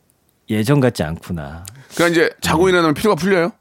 예전 0.49 0.79
같지 0.79 1.03
않구나. 1.03 1.65
그러니까 1.93 2.07
이제 2.07 2.29
자고 2.41 2.63
음. 2.65 2.69
일어나면 2.69 2.93
피로가 2.93 3.15
풀려요? 3.15 3.51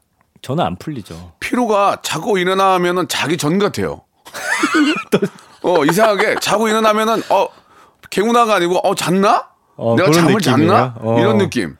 저는 0.41 0.63
안 0.63 0.75
풀리죠. 0.77 1.33
피로가 1.39 1.99
자고 2.01 2.37
일어나면은 2.37 3.07
자기 3.07 3.37
전 3.37 3.59
같아요. 3.59 4.01
어 5.63 5.83
이상하게 5.83 6.35
자고 6.39 6.69
일어나면은 6.69 7.21
어 7.29 7.47
개운화가 8.09 8.55
아니고 8.55 8.77
어 8.77 8.95
잤나? 8.95 9.49
어, 9.75 9.95
내가 9.95 10.11
잠을 10.11 10.39
잤나? 10.39 10.57
느낌이에요? 10.57 10.93
어. 11.01 11.19
이런 11.19 11.37
느낌. 11.37 11.75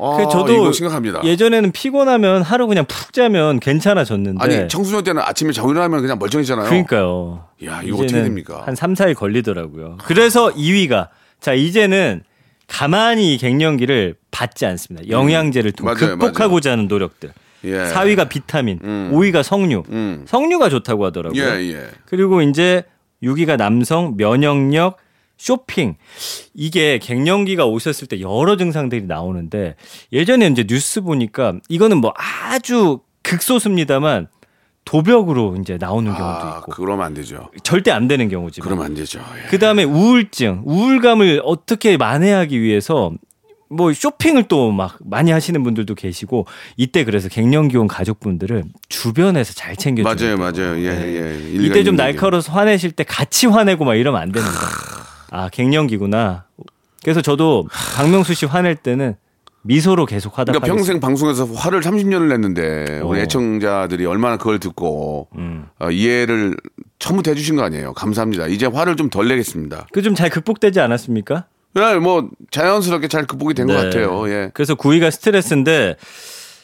아, 0.00 0.16
그 0.16 0.28
저도 0.30 0.52
이거 0.52 0.72
심각합니다. 0.72 1.22
예전에는 1.22 1.70
피곤하면 1.70 2.42
하루 2.42 2.66
그냥 2.66 2.84
푹 2.86 3.12
자면 3.12 3.60
괜찮아졌는데 3.60 4.42
아니 4.42 4.68
청소년 4.68 5.04
때는 5.04 5.22
아침에 5.22 5.52
자고 5.52 5.70
일어나면 5.70 6.00
그냥 6.00 6.18
멀쩡했잖아요. 6.18 6.66
그러니까요. 6.68 7.44
야, 7.64 7.80
이거 7.84 7.98
어떻게 7.98 8.22
됩니까? 8.22 8.62
한 8.66 8.74
3, 8.74 8.94
4일 8.94 9.14
걸리더라고요. 9.14 9.98
그래서 10.04 10.50
2위가 10.50 11.08
자, 11.40 11.52
이제는 11.52 12.24
가만히 12.74 13.34
이 13.34 13.38
갱년기를 13.38 14.16
받지 14.32 14.66
않습니다. 14.66 15.08
영양제를 15.08 15.70
통해 15.70 15.92
음. 15.92 15.94
맞아요, 15.94 16.18
극복하고자 16.18 16.72
하는 16.72 16.88
노력들. 16.88 17.32
예. 17.66 17.70
4위가 17.70 18.28
비타민, 18.28 18.80
음. 18.82 19.12
5위가 19.14 19.44
석류. 19.44 19.84
음. 19.90 20.24
석류가 20.26 20.70
좋다고 20.70 21.06
하더라고요. 21.06 21.40
예, 21.40 21.72
예. 21.72 21.86
그리고 22.04 22.42
이제 22.42 22.82
6위가 23.22 23.56
남성, 23.56 24.16
면역력, 24.16 24.96
쇼핑. 25.38 25.94
이게 26.52 26.98
갱년기가 26.98 27.64
오셨을 27.64 28.08
때 28.08 28.20
여러 28.20 28.56
증상들이 28.56 29.04
나오는데 29.04 29.76
예전에 30.12 30.48
이제 30.48 30.64
뉴스 30.64 31.00
보니까 31.00 31.54
이거는 31.68 31.98
뭐 31.98 32.12
아주 32.16 32.98
극소수입니다만 33.22 34.26
도벽으로 34.84 35.56
이제 35.60 35.76
나오는 35.80 36.12
경우도 36.12 36.46
아, 36.46 36.58
있고 36.58 36.72
그러면 36.72 37.06
안 37.06 37.14
되죠. 37.14 37.48
절대 37.62 37.90
안 37.90 38.06
되는 38.08 38.28
경우지만 38.28 38.64
그러면 38.64 38.84
안 38.86 38.94
되죠. 38.94 39.20
예. 39.44 39.48
그 39.48 39.58
다음에 39.58 39.84
우울증, 39.84 40.62
우울감을 40.64 41.40
어떻게 41.44 41.96
만회하기 41.96 42.60
위해서 42.60 43.12
뭐 43.70 43.92
쇼핑을 43.92 44.44
또 44.44 44.70
막 44.72 44.98
많이 45.04 45.30
하시는 45.32 45.60
분들도 45.62 45.94
계시고 45.94 46.46
이때 46.76 47.02
그래서 47.04 47.28
갱년기 47.28 47.76
온 47.78 47.88
가족분들을 47.88 48.62
주변에서 48.88 49.52
잘 49.54 49.74
챙겨줘요. 49.74 50.36
맞아요, 50.36 50.52
맞아요. 50.52 50.78
예, 50.78 50.86
예. 50.86 51.38
일리가 51.50 51.64
이때 51.74 51.84
좀. 51.84 51.96
날카로워서 51.96 52.52
화내실 52.52 52.92
때 52.92 53.04
같이 53.04 53.46
화내고 53.46 53.84
막 53.84 53.94
이러면 53.94 54.20
안 54.20 54.30
됩니다. 54.32 54.54
아 55.30 55.48
갱년기구나. 55.48 56.44
그래서 57.02 57.20
저도 57.22 57.66
박명수 57.96 58.34
씨 58.34 58.46
화낼 58.46 58.76
때는 58.76 59.16
미소로 59.64 60.06
계속 60.06 60.38
화답하겠습니다. 60.38 60.60
그러니까 60.60 60.76
평생 60.76 61.00
방송에서 61.00 61.46
화를 61.46 61.80
30년을 61.80 62.28
냈는데 62.28 63.00
우리 63.02 63.18
어. 63.18 63.22
애청자들이 63.22 64.04
얼마나 64.06 64.36
그걸 64.36 64.58
듣고 64.58 65.28
음. 65.36 65.66
어, 65.78 65.90
이해를 65.90 66.54
처음부터 66.98 67.30
해주신 67.32 67.56
거 67.56 67.62
아니에요. 67.62 67.92
감사합니다. 67.94 68.46
이제 68.46 68.66
화를 68.66 68.96
좀 68.96 69.08
덜 69.10 69.28
내겠습니다. 69.28 69.86
그 69.92 70.02
좀 70.02 70.14
잘 70.14 70.28
극복되지 70.30 70.80
않았습니까? 70.80 71.46
예, 71.76 71.94
뭐 71.98 72.28
자연스럽게 72.50 73.08
잘 73.08 73.26
극복이 73.26 73.54
된것 73.54 73.74
네. 73.76 73.82
같아요. 73.84 74.28
예. 74.30 74.50
그래서 74.54 74.74
9위가 74.74 75.10
스트레스인데 75.10 75.96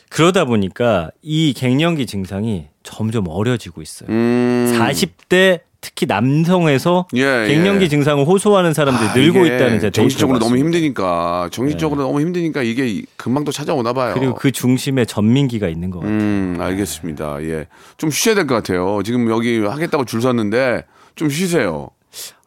그러다 0.09 0.45
보니까 0.45 1.11
이 1.23 1.53
갱년기 1.53 2.07
증상이 2.07 2.67
점점 2.83 3.27
어려지고 3.29 3.83
있어요. 3.83 4.09
음. 4.11 4.73
40대 4.79 5.61
특히 5.83 6.07
남성에서 6.07 7.07
예, 7.15 7.47
갱년기 7.49 7.85
예. 7.87 7.89
증상을 7.89 8.25
호소하는 8.27 8.75
사람들이 8.75 9.09
아, 9.09 9.15
늘고 9.15 9.47
있다는 9.47 9.81
제 9.81 9.91
정신적으로 9.91 10.39
너무. 10.39 10.59
힘드니까 10.59 11.49
정신적으로 11.51 12.03
너무 12.03 12.21
힘드니까 12.21 12.63
이게 12.63 13.03
금방 13.17 13.45
또 13.45 13.53
찾아오나 13.53 13.93
봐요. 13.95 14.13
그리고 14.15 14.35
그 14.35 14.51
중심에 14.51 15.05
전민기가 15.07 15.69
있는 15.69 15.91
것 15.91 16.01
같아요. 16.01 16.15
음, 16.19 16.57
알겠습니다. 16.61 17.43
예. 17.45 17.67
좀 17.97 18.11
쉬셔야 18.11 18.35
될 18.35 18.47
것 18.47 18.55
같아요. 18.57 19.01
지금 19.05 19.31
여기 19.31 19.59
하겠다고 19.65 20.05
줄 20.05 20.21
섰는데 20.21 20.85
좀 21.17 21.31
쉬세요. 21.31 21.89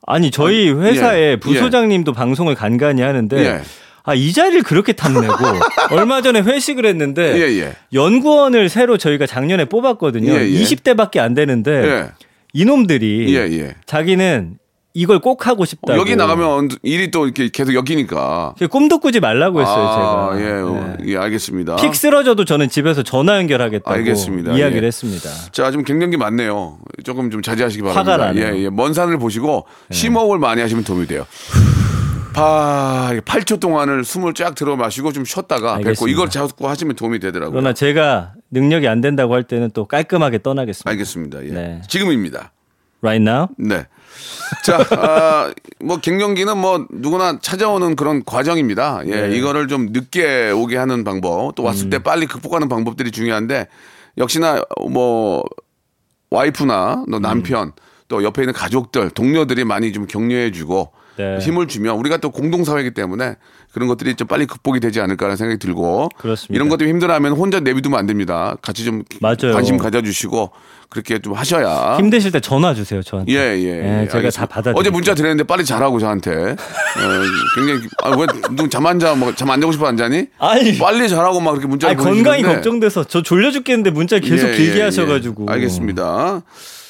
아니 0.05 0.29
저희 0.31 0.69
아, 0.71 0.75
회사에 0.75 1.31
예, 1.31 1.35
부소장님도 1.37 2.13
방송을 2.13 2.53
간간히 2.55 3.01
하는데 3.01 3.37
예. 3.37 3.61
아이 4.03 4.33
자리를 4.33 4.61
그렇게 4.63 4.91
탐내고 4.93 5.33
얼마 5.91 6.21
전에 6.21 6.41
회식을 6.41 6.85
했는데 6.85 7.35
예, 7.37 7.61
예. 7.61 7.73
연구원을 7.93 8.67
새로 8.69 8.97
저희가 8.97 9.25
작년에 9.25 9.65
뽑았거든요. 9.65 10.31
예, 10.33 10.39
예. 10.41 10.49
20대밖에 10.63 11.19
안 11.19 11.33
되는데 11.33 11.71
예. 11.71 12.09
이놈들이 12.53 13.35
예, 13.35 13.39
예. 13.51 13.75
자기는 13.85 14.57
이걸 14.95 15.17
꼭 15.19 15.47
하고 15.47 15.65
싶다고 15.65 15.99
여기 15.99 16.15
나가면 16.15 16.69
일이 16.83 17.09
또 17.09 17.25
이렇게 17.25 17.49
계속 17.49 17.73
엮이니까. 17.73 18.53
그 18.59 18.67
꿈도 18.67 18.99
꾸지 18.99 19.19
말라고 19.19 19.61
했어요 19.61 19.87
아, 19.87 20.37
제가. 20.37 20.47
예, 20.47 20.51
어, 20.61 20.95
네. 20.99 21.05
예, 21.07 21.17
알겠습니다. 21.17 21.77
픽 21.77 21.95
쓰러져도 21.95 22.45
저는 22.45 22.69
집에서 22.69 23.01
전화 23.01 23.37
연결하겠다고 23.37 23.89
알겠습니다. 23.89 24.53
이야기를 24.55 24.83
예. 24.83 24.87
했습니다. 24.87 25.29
자, 25.51 25.71
좀 25.71 25.83
갱년기 25.83 26.17
많네요. 26.17 26.77
조금 27.03 27.31
좀 27.31 27.41
자제하시기 27.41 27.83
화가 27.87 28.03
바랍니다. 28.03 28.45
나네요. 28.45 28.59
예, 28.59 28.65
예. 28.65 28.69
먼 28.69 28.93
산을 28.93 29.17
보시고 29.17 29.65
심호흡을 29.89 30.37
많이 30.37 30.61
하시면 30.61 30.83
도움이 30.83 31.07
돼요. 31.07 31.25
파 32.33 33.11
8초 33.25 33.59
동안을 33.59 34.03
숨을 34.03 34.33
쫙 34.33 34.55
들어 34.55 34.75
마시고 34.75 35.11
좀 35.11 35.23
쉬었다가 35.23 35.75
알겠습니다. 35.75 36.11
이걸 36.11 36.29
자꾸 36.29 36.67
하시면 36.67 36.95
도움이 36.95 37.19
되더라고요. 37.19 37.51
그러나 37.51 37.73
제가 37.73 38.33
능력이 38.53 38.87
안 38.87 39.01
된다고 39.01 39.33
할 39.33 39.43
때는 39.43 39.71
또 39.73 39.85
깔끔하게 39.85 40.41
떠나겠습니다. 40.41 40.89
알겠습니다. 40.89 41.45
예. 41.45 41.49
네. 41.49 41.81
지금입니다. 41.87 42.51
Right 43.01 43.21
now. 43.29 43.47
네. 43.57 43.85
자, 44.63 44.77
아, 44.91 45.51
뭐 45.81 45.97
갱년기는 45.97 46.57
뭐 46.57 46.85
누구나 46.89 47.39
찾아오는 47.41 47.95
그런 47.95 48.23
과정입니다. 48.23 49.01
예, 49.07 49.27
네. 49.27 49.35
이거를 49.35 49.67
좀 49.67 49.87
늦게 49.91 50.51
오게 50.51 50.77
하는 50.77 51.03
방법, 51.03 51.53
또 51.55 51.63
왔을 51.63 51.89
때 51.89 51.97
음. 51.97 52.03
빨리 52.03 52.27
극복하는 52.27 52.69
방법들이 52.69 53.11
중요한데 53.11 53.67
역시나 54.17 54.61
뭐 54.89 55.43
와이프나 56.29 57.05
너 57.09 57.19
남편 57.19 57.73
또 58.07 58.23
옆에 58.23 58.43
있는 58.43 58.53
가족들, 58.53 59.09
동료들이 59.09 59.65
많이 59.65 59.91
좀 59.91 60.05
격려해주고 60.05 60.91
네. 61.17 61.37
힘을 61.39 61.67
주면 61.67 61.95
우리가 61.97 62.17
또 62.17 62.31
공동사회이기 62.31 62.91
때문에 62.93 63.35
그런 63.71 63.87
것들이 63.87 64.15
좀 64.15 64.27
빨리 64.27 64.45
극복이 64.45 64.79
되지 64.79 64.99
않을까라는 65.01 65.37
생각이 65.37 65.59
들고 65.59 66.09
그렇습니다. 66.17 66.53
이런 66.55 66.69
것들이 66.69 66.89
힘들어하면 66.89 67.33
혼자 67.33 67.59
내비두면 67.59 67.99
안 67.99 68.05
됩니다. 68.05 68.55
같이 68.61 68.83
좀 68.85 69.03
맞아요. 69.21 69.53
관심 69.53 69.77
가져주시고 69.77 70.51
그렇게 70.89 71.17
좀 71.19 71.33
하셔야 71.33 71.97
힘드실 71.97 72.31
때 72.31 72.39
전화 72.39 72.73
주세요 72.75 73.01
저한테. 73.01 73.31
예, 73.33 73.37
예. 73.57 73.63
예, 73.63 74.01
예, 74.03 74.07
제가. 74.07 74.29
다 74.29 74.45
받아드릴게요. 74.45 74.79
어제 74.79 74.89
문자 74.91 75.15
드렸는데 75.15 75.43
빨리 75.43 75.65
자라고 75.65 75.99
저한테. 75.99 76.31
어, 76.31 76.55
굉장히 77.55 77.81
아, 78.03 78.15
왜잠안 78.61 78.99
자? 78.99 79.15
뭐 79.15 79.33
잠 79.33 79.49
안 79.49 79.59
자고 79.59 79.71
싶어 79.71 79.87
안 79.87 79.97
자니? 79.97 80.27
아니. 80.37 80.77
빨리 80.77 81.09
자라고 81.09 81.39
막 81.39 81.51
그렇게 81.51 81.67
문자를 81.67 81.95
아니, 81.95 81.97
건강이 82.03 82.21
보내주시는데. 82.43 82.55
걱정돼서 82.55 83.03
저 83.05 83.23
졸려 83.23 83.49
죽겠는데 83.51 83.89
문자 83.89 84.19
계속 84.19 84.49
예, 84.49 84.55
길게 84.55 84.79
예, 84.79 84.83
하셔가지고. 84.83 85.47
예. 85.49 85.53
알겠습니다. 85.53 86.41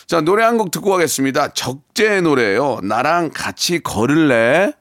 자 0.07 0.21
노래 0.21 0.43
한 0.43 0.57
곡 0.57 0.71
듣고 0.71 0.91
가겠습니다. 0.91 1.53
적재 1.53 2.21
노래요. 2.21 2.79
나랑 2.83 3.31
같이 3.33 3.79
걸을래? 3.79 4.73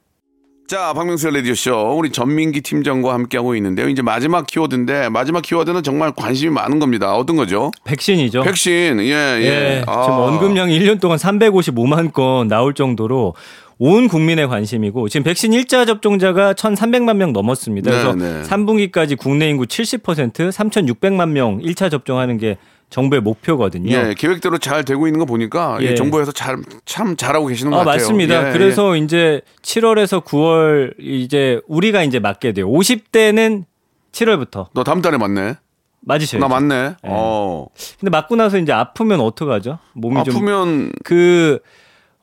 자, 0.69 0.93
박명수의 0.95 1.35
라디오쇼. 1.35 1.97
우리 1.99 2.11
전민기 2.13 2.63
팀장과 2.63 3.13
함께하고 3.13 3.55
있는데요. 3.57 3.89
이제 3.89 4.01
마지막 4.01 4.47
키워드인데, 4.47 5.11
마지막 5.11 5.43
키워드는 5.43 5.83
정말 5.83 6.13
관심이 6.17 6.51
많은 6.53 6.79
겁니다. 6.79 7.15
어떤 7.15 7.37
거죠? 7.37 7.71
백신이죠. 7.85 8.43
백신, 8.43 9.01
예, 9.01 9.05
예. 9.11 9.43
예, 9.45 9.85
아. 9.87 10.03
지금 10.05 10.19
언급량이 10.19 10.79
1년 10.79 10.99
동안 11.01 11.19
355만 11.19 12.13
건 12.15 12.49
나올 12.49 12.73
정도로 12.73 13.35
온 13.79 14.09
국민의 14.09 14.49
관심이고 14.49 15.09
지금 15.09 15.25
백신 15.25 15.51
1차 15.53 15.87
접종자가 15.87 16.55
1,300만 16.55 17.17
명 17.17 17.33
넘었습니다. 17.33 17.91
그래서 17.91 18.15
네, 18.15 18.41
네. 18.41 18.43
3분기까지 18.43 19.19
국내 19.19 19.51
인구 19.51 19.65
70% 19.65 20.51
3,600만 20.53 21.31
명 21.31 21.61
1차 21.61 21.91
접종하는 21.91 22.39
게 22.39 22.57
정부의 22.93 23.23
목표거든요. 23.23 23.91
예, 23.91 24.15
계획대로 24.17 24.59
잘 24.59 24.85
되고 24.85 25.07
있는 25.07 25.19
거 25.19 25.25
보니까 25.25 25.79
이 25.81 25.87
예. 25.87 25.95
정부에서 25.95 26.31
잘, 26.31 26.59
참 26.85 27.17
잘하고 27.17 27.47
계시는 27.47 27.73
것 27.73 27.79
아, 27.79 27.85
같아요. 27.85 27.95
맞습니다. 27.95 28.49
예, 28.49 28.53
그래서 28.53 28.97
이제 28.97 29.41
7월에서 29.63 30.23
9월 30.23 30.95
이제 30.99 31.63
우리가 31.69 32.03
이제 32.03 32.19
맞게 32.19 32.53
돼요. 32.53 32.69
50대는 32.69 33.65
7월부터 34.13 34.67
너 34.75 34.85
다음 34.85 35.01
달에 35.01 35.17
맞네. 35.17 35.55
맞으셔야죠. 36.03 36.47
나 36.47 36.49
맞네. 36.49 36.97
어. 37.05 37.67
근데 37.99 38.11
맞고 38.11 38.37
나서 38.37 38.59
이제 38.59 38.73
아프면 38.73 39.21
어떡하죠? 39.21 39.79
몸이 39.95 40.23
좀 40.25 40.35
아프면 40.35 40.93
그, 41.03 41.61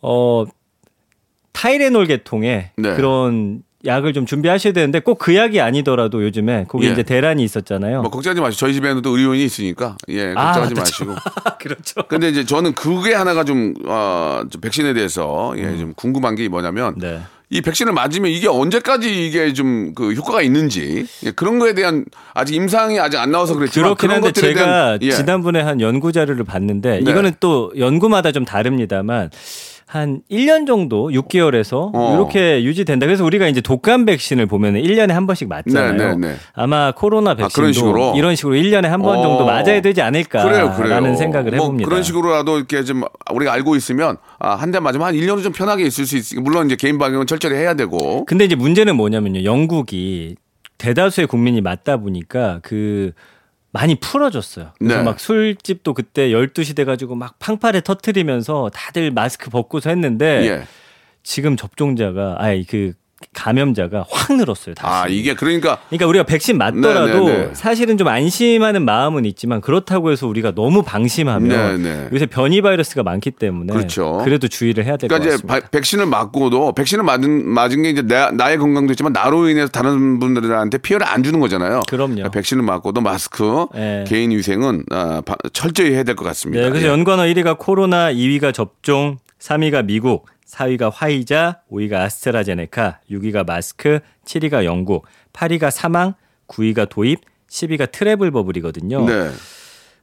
어, 0.04 0.46
타이레놀 1.52 2.06
계통의 2.06 2.72
네. 2.78 2.96
그런 2.96 3.64
약을 3.86 4.14
좀 4.14 4.26
준비하셔야 4.26 4.74
되는데 4.74 5.00
꼭 5.00 5.18
그 5.20 5.36
약이 5.36 5.60
아니더라도 5.62 6.24
요즘에 6.24 6.66
거기 6.68 6.88
예. 6.88 6.92
이제 6.92 7.04
대란이 7.04 7.44
있었잖아요. 7.44 8.02
뭐 8.02 8.12
걱정하지 8.12 8.42
마시고 8.42 8.60
저희 8.60 8.74
집에는 8.74 9.02
또 9.02 9.18
의료인이 9.18 9.44
있으니까 9.46 9.96
예 10.10 10.34
아, 10.36 10.54
걱정하지 10.54 10.74
맞다. 10.74 10.82
마시고. 10.82 11.16
그렇죠. 11.60 12.02
근데 12.08 12.30
이제 12.30 12.46
저는 12.46 12.74
그게 12.74 13.14
하나가 13.14 13.44
좀, 13.44 13.74
어, 13.86 14.42
좀 14.50 14.60
백신에 14.62 14.94
대해서 14.94 15.54
예, 15.58 15.78
좀 15.78 15.94
궁금한 15.96 16.36
게 16.36 16.48
뭐냐면 16.50 16.94
음. 16.96 17.00
네. 17.00 17.22
이 17.52 17.62
백신을 17.62 17.94
맞으면 17.94 18.30
이게 18.30 18.48
언제까지 18.48 19.26
이게 19.28 19.54
좀 19.54 19.94
그 19.96 20.14
효과가 20.14 20.42
있는지 20.44 21.06
예, 21.26 21.32
그런 21.32 21.58
거에 21.60 21.74
대한 21.74 22.06
아직 22.34 22.56
임상이 22.56 23.00
아직 23.00 23.18
안 23.18 23.32
나와서 23.32 23.56
그렇지만 23.56 23.96
그렇긴 23.96 24.12
한데 24.12 24.32
제가 24.32 24.64
대한 24.64 25.00
예. 25.02 25.12
지난번에 25.12 25.60
한 25.62 25.82
연구 25.82 26.12
자료를 26.12 26.44
봤는데 26.44 27.02
네. 27.04 27.12
이거는 27.12 27.34
또 27.40 27.72
연구마다 27.78 28.32
좀 28.32 28.46
다릅니다만 28.46 29.32
한 29.92 30.22
1년 30.30 30.68
정도 30.68 31.10
6개월에서 31.10 31.90
어. 31.96 32.14
이렇게 32.14 32.64
유지된다. 32.64 33.08
그래서 33.08 33.26
우리가 33.26 33.48
이제 33.48 33.60
독감 33.60 34.06
백신을 34.06 34.46
보면은 34.46 34.84
1년에 34.84 35.14
한 35.14 35.26
번씩 35.26 35.48
맞잖아요. 35.50 35.94
네, 35.94 36.08
네, 36.16 36.28
네. 36.28 36.36
아마 36.54 36.92
코로나 36.92 37.34
그런 37.34 37.48
백신도 37.48 37.74
식으로? 37.74 38.14
이런 38.16 38.36
식으로 38.36 38.54
1년에 38.56 38.84
한번 38.84 39.18
어. 39.18 39.22
정도 39.24 39.46
맞아야 39.46 39.82
되지 39.82 40.04
않을까라는 40.04 40.52
그래요, 40.76 41.00
그래요. 41.02 41.16
생각을 41.16 41.52
뭐 41.54 41.60
해봅니다. 41.66 41.90
그런 41.90 42.04
식으로라도 42.04 42.58
이렇게 42.58 42.84
좀 42.84 43.02
우리가 43.34 43.52
알고 43.54 43.76
있으면 43.76 44.18
아, 44.38 44.52
한 44.54 44.70
대 44.72 44.80
맞으면 44.80 45.08
한 45.08 45.16
1년은 45.16 45.42
좀 45.42 45.52
편하게 45.54 45.86
있을 45.88 46.06
수 46.06 46.18
있으니까 46.18 46.44
물론 46.44 46.68
이제 46.68 46.76
개인 46.76 47.00
방역은 47.00 47.26
철저히 47.26 47.56
해야 47.56 47.74
되고. 47.74 48.26
근데 48.26 48.46
이제 48.46 48.54
문제는 48.54 48.96
뭐냐면요. 48.96 49.44
영국이 49.44 50.36
대다수의 50.78 51.26
국민이 51.26 51.62
맞다 51.62 51.98
보니까 51.98 52.60
그 52.62 53.12
많이 53.72 53.96
풀어줬어요. 53.96 54.74
그래서 54.80 54.98
네. 54.98 55.04
막 55.04 55.20
술집도 55.20 55.94
그때 55.94 56.30
12시 56.30 56.76
돼가지고 56.76 57.16
막 57.16 57.38
팡파레 57.40 57.82
터트리면서 57.82 58.72
다들 58.74 59.12
마스크 59.12 59.50
벗고서 59.50 59.90
했는데 59.90 60.48
예. 60.48 60.64
지금 61.24 61.56
접종자가 61.56 62.38
아니 62.40 62.66
그 62.66 62.94
감염자가 63.34 64.06
확 64.10 64.36
늘었어요. 64.36 64.76
다시. 64.76 64.94
아, 64.94 65.08
이게 65.08 65.34
그러니까 65.34 65.80
그러니까 65.90 66.08
우리가 66.08 66.24
백신 66.24 66.58
맞더라도 66.58 67.26
네, 67.28 67.32
네, 67.38 67.48
네. 67.48 67.50
사실은 67.54 67.98
좀 67.98 68.08
안심하는 68.08 68.84
마음은 68.86 69.26
있지만 69.26 69.62
그렇다고 69.62 70.12
해서 70.12 70.28
우리가 70.28 70.54
너무 70.56 70.84
방심하면 70.84 71.82
네, 71.84 71.90
네. 71.90 72.10
요새 72.14 72.26
변이 72.26 72.62
바이러스가 72.62 73.04
많기 73.04 73.32
때문에 73.32 73.74
그렇죠. 73.74 74.24
래도 74.26 74.48
주의를 74.48 74.86
해야 74.86 74.98
될것 74.98 75.10
그러니까 75.10 75.28
이제 75.36 75.42
같습니다. 75.48 75.60
바- 75.66 75.70
백신을 75.70 76.06
맞고도 76.06 76.74
백신을 76.74 77.04
맞은 77.04 77.48
맞은 77.48 77.84
게 77.84 77.90
이제 77.90 78.02
나, 78.02 78.32
나의 78.32 78.58
건강도 78.58 78.94
있지만 78.94 79.14
나로 79.14 79.48
인해서 79.50 79.68
다른 79.70 80.20
분들한테 80.20 80.78
피해를 80.80 81.06
안 81.08 81.22
주는 81.24 81.40
거잖아요. 81.40 81.82
그럼요. 81.88 82.16
그러니까 82.16 82.32
백신을 82.32 82.64
맞고도 82.64 83.02
마스크, 83.02 83.66
네. 83.74 84.06
개인 84.08 84.32
위생은 84.32 84.86
아, 84.92 85.22
바- 85.26 85.36
철저히 85.54 85.92
해야 85.94 86.04
될 86.04 86.16
것 86.16 86.26
같습니다. 86.26 86.64
네, 86.64 86.70
그래서 86.70 86.88
예. 86.88 86.92
연관어 86.92 87.24
1위가 87.24 87.58
코로나, 87.58 88.12
2위가 88.12 88.54
접종, 88.54 89.18
3위가 89.40 89.86
미국, 89.86 90.26
4위가 90.50 90.92
화이자, 90.94 91.60
5위가 91.72 91.94
아스트라제네카, 91.94 93.00
6위가 93.12 93.46
마스크, 93.46 94.00
7위가 94.26 94.64
영국, 94.66 95.06
8위가 95.34 95.70
사망, 95.72 96.14
9위가 96.48 96.90
도입, 96.90 97.20
10위가 97.50 97.92
트래블 97.92 98.32
버블이거든요. 98.32 99.06
네. 99.06 99.30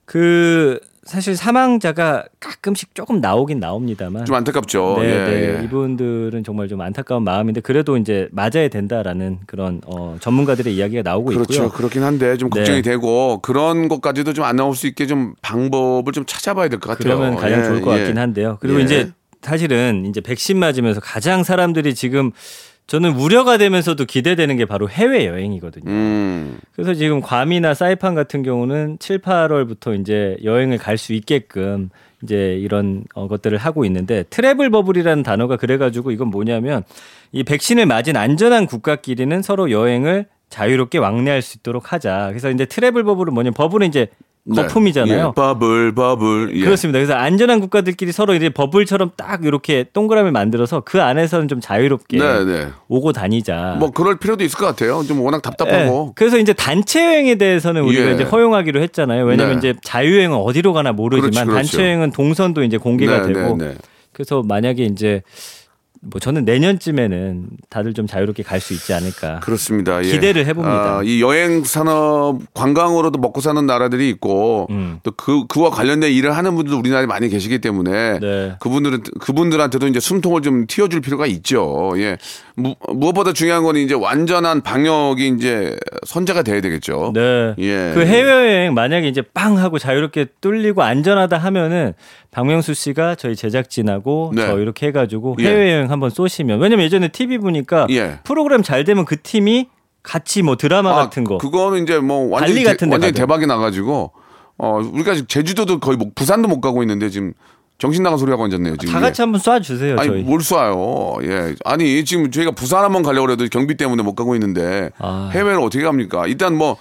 그 0.04 0.78
사실 1.02 1.36
사망자가 1.36 2.24
가끔씩 2.40 2.94
조금 2.94 3.20
나오긴 3.20 3.60
나옵니다만 3.60 4.24
좀 4.24 4.34
안타깝죠. 4.34 4.96
네, 5.00 5.04
예, 5.04 5.18
네. 5.24 5.58
예. 5.60 5.64
이분들은 5.64 6.42
정말 6.44 6.66
좀 6.68 6.80
안타까운 6.80 7.22
마음인데 7.22 7.60
그래도 7.60 7.96
이제 7.96 8.28
맞아야 8.32 8.68
된다라는 8.68 9.38
그런 9.46 9.80
어, 9.86 10.16
전문가들의 10.20 10.74
이야기가 10.74 11.02
나오고 11.02 11.30
그렇죠. 11.30 11.54
있고요. 11.54 11.68
그렇긴 11.70 12.02
한데 12.02 12.36
좀 12.36 12.50
걱정이 12.50 12.82
네. 12.82 12.90
되고 12.90 13.40
그런 13.40 13.88
것까지도 13.88 14.32
좀 14.32 14.44
안 14.46 14.56
나올 14.56 14.74
수 14.76 14.86
있게 14.88 15.06
좀 15.06 15.34
방법을 15.42 16.12
좀 16.12 16.24
찾아봐야 16.26 16.68
될 16.68 16.78
것 16.80 16.90
같아요. 16.98 17.16
그러면 17.16 17.36
가장 17.36 17.60
예, 17.60 17.64
좋을 17.64 17.82
것 17.82 17.92
예. 17.94 17.98
같긴 17.98 18.18
한데요. 18.18 18.58
그리고 18.60 18.80
예. 18.80 18.84
이제 18.84 19.10
사실은 19.46 20.06
이제 20.06 20.20
백신 20.20 20.58
맞으면서 20.58 21.00
가장 21.00 21.44
사람들이 21.44 21.94
지금 21.94 22.32
저는 22.86 23.12
우려가 23.12 23.58
되면서도 23.58 24.04
기대되는 24.04 24.56
게 24.56 24.64
바로 24.64 24.88
해외 24.88 25.26
여행이거든요. 25.26 25.90
음. 25.90 26.58
그래서 26.72 26.94
지금 26.94 27.20
괌이나 27.20 27.74
사이판 27.74 28.14
같은 28.14 28.42
경우는 28.42 28.98
7, 29.00 29.20
8월부터 29.20 30.00
이제 30.00 30.36
여행을 30.44 30.78
갈 30.78 30.96
수 30.96 31.12
있게끔 31.12 31.90
이제 32.22 32.56
이런 32.58 33.04
어, 33.14 33.28
것들을 33.28 33.56
하고 33.58 33.84
있는데 33.84 34.24
트래블 34.30 34.70
버블이라는 34.70 35.22
단어가 35.22 35.56
그래가지고 35.56 36.10
이건 36.10 36.28
뭐냐면 36.28 36.82
이 37.32 37.42
백신을 37.44 37.86
맞은 37.86 38.16
안전한 38.16 38.66
국가끼리는 38.66 39.42
서로 39.42 39.70
여행을 39.70 40.26
자유롭게 40.48 40.98
왕래할 40.98 41.42
수 41.42 41.58
있도록 41.58 41.92
하자. 41.92 42.28
그래서 42.28 42.50
이제 42.50 42.64
트래블 42.66 43.04
버블은 43.04 43.34
뭐냐면 43.34 43.54
버블은 43.54 43.88
이제 43.88 44.06
네. 44.06 44.26
거품이잖아요. 44.54 45.28
예, 45.28 45.34
버블 45.34 45.94
버블. 45.94 46.52
예. 46.54 46.64
그렇습니다. 46.64 46.98
그래서 46.98 47.14
안전한 47.14 47.60
국가들끼리 47.60 48.12
서로 48.12 48.34
이제 48.34 48.48
버블처럼 48.48 49.12
딱 49.16 49.44
이렇게 49.44 49.84
동그라미 49.92 50.30
만들어서 50.30 50.80
그 50.80 51.02
안에서는 51.02 51.48
좀 51.48 51.60
자유롭게 51.60 52.18
네, 52.18 52.44
네. 52.44 52.68
오고 52.88 53.12
다니자. 53.12 53.76
뭐 53.78 53.90
그럴 53.90 54.18
필요도 54.18 54.44
있을 54.44 54.58
것 54.58 54.66
같아요. 54.66 55.02
좀 55.06 55.20
워낙 55.20 55.38
예. 55.38 55.42
답답하고. 55.42 56.12
그래서 56.14 56.38
이제 56.38 56.52
단체 56.52 57.04
여행에 57.04 57.36
대해서는 57.36 57.82
우리가 57.82 58.10
예. 58.10 58.14
이제 58.14 58.24
허용하기로 58.24 58.80
했잖아요. 58.82 59.24
왜냐하면 59.24 59.60
네. 59.60 59.70
이제 59.70 59.78
자유여행은 59.82 60.36
어디로 60.36 60.72
가나 60.72 60.92
모르지만 60.92 61.30
그렇지, 61.30 61.44
그렇죠. 61.46 61.54
단체 61.56 61.82
여행은 61.82 62.12
동선도 62.12 62.62
이제 62.62 62.76
공개가 62.76 63.22
네, 63.22 63.32
되고 63.32 63.56
네, 63.56 63.68
네. 63.68 63.74
그래서 64.12 64.42
만약에 64.42 64.84
이제 64.84 65.22
뭐 66.10 66.20
저는 66.20 66.44
내년쯤에는 66.44 67.46
다들 67.70 67.94
좀 67.94 68.06
자유롭게 68.06 68.42
갈 68.42 68.60
수 68.60 68.72
있지 68.72 68.92
않을까. 68.94 69.40
그렇습니다. 69.40 70.02
예. 70.02 70.10
기대를 70.10 70.46
해봅니다. 70.46 70.98
아, 70.98 71.02
이 71.04 71.20
여행 71.20 71.62
산업 71.62 72.38
관광으로도 72.54 73.18
먹고 73.18 73.40
사는 73.40 73.64
나라들이 73.66 74.08
있고 74.08 74.66
음. 74.70 74.98
또그 75.02 75.46
그와 75.46 75.70
관련된 75.70 76.10
일을 76.12 76.36
하는 76.36 76.54
분들도 76.54 76.78
우리나라에 76.78 77.06
많이 77.06 77.28
계시기 77.28 77.60
때문에 77.60 78.18
네. 78.18 78.56
그분들은 78.60 79.02
그분들한테도 79.20 79.86
이제 79.88 80.00
숨통을 80.00 80.42
좀 80.42 80.66
틔워줄 80.66 81.00
필요가 81.00 81.26
있죠. 81.26 81.92
예. 81.98 82.16
무, 82.56 82.74
무엇보다 82.88 83.32
중요한 83.34 83.62
건 83.62 83.76
이제 83.76 83.94
완전한 83.94 84.62
방역이 84.62 85.28
이제 85.36 85.76
선제가 86.06 86.42
돼야 86.42 86.60
되겠죠. 86.60 87.12
네. 87.14 87.54
예. 87.58 87.92
그 87.94 88.04
해외여행 88.06 88.72
만약에 88.74 89.06
이제 89.08 89.22
빵 89.34 89.58
하고 89.58 89.78
자유롭게 89.78 90.26
뚫리고 90.40 90.82
안전하다 90.82 91.36
하면은 91.36 91.92
박명수 92.30 92.74
씨가 92.74 93.14
저희 93.14 93.36
제작진하고 93.36 94.32
네. 94.34 94.46
저 94.46 94.58
이렇게 94.58 94.86
해가지고 94.88 95.36
예. 95.40 95.46
해외여행 95.46 95.90
한번 95.96 96.10
쏘시면 96.10 96.60
왜냐면 96.60 96.84
예전에 96.84 97.08
TV 97.08 97.38
보니까 97.38 97.86
예. 97.90 98.20
프로그램 98.24 98.62
잘 98.62 98.84
되면 98.84 99.04
그 99.04 99.20
팀이 99.20 99.68
같이 100.02 100.42
뭐 100.42 100.56
드라마 100.56 100.94
같은 100.94 101.24
거 101.24 101.38
그거는 101.38 101.82
이제 101.82 101.98
뭐 101.98 102.28
완전히, 102.30 102.62
데 102.62 102.76
완전히. 102.88 103.12
대박이 103.12 103.46
나가지고 103.46 104.12
어 104.58 104.80
우리가 104.92 105.14
지금 105.14 105.26
제주도도 105.26 105.80
거의 105.80 105.96
뭐 105.96 106.08
부산도 106.14 106.48
못 106.48 106.60
가고 106.60 106.82
있는데 106.82 107.10
지금 107.10 107.32
정신 107.78 108.02
나간 108.02 108.18
소리 108.18 108.30
하고 108.30 108.44
앉았네요 108.44 108.76
지금. 108.76 108.94
다 108.94 109.00
같이 109.00 109.20
한번 109.20 109.40
쏴 109.40 109.62
주세요. 109.62 109.96
아니 109.98 110.08
저희. 110.08 110.22
뭘 110.22 110.40
쏴요? 110.40 111.22
예, 111.24 111.54
아니 111.64 112.04
지금 112.04 112.30
저희가 112.30 112.52
부산 112.52 112.84
한번 112.84 113.02
가려고 113.02 113.30
해도 113.30 113.46
경비 113.50 113.76
때문에 113.76 114.02
못 114.02 114.14
가고 114.14 114.34
있는데 114.34 114.90
아. 114.98 115.30
해외를 115.32 115.60
어떻게 115.60 115.82
갑니까? 115.84 116.26
일단 116.26 116.56
뭐 116.56 116.76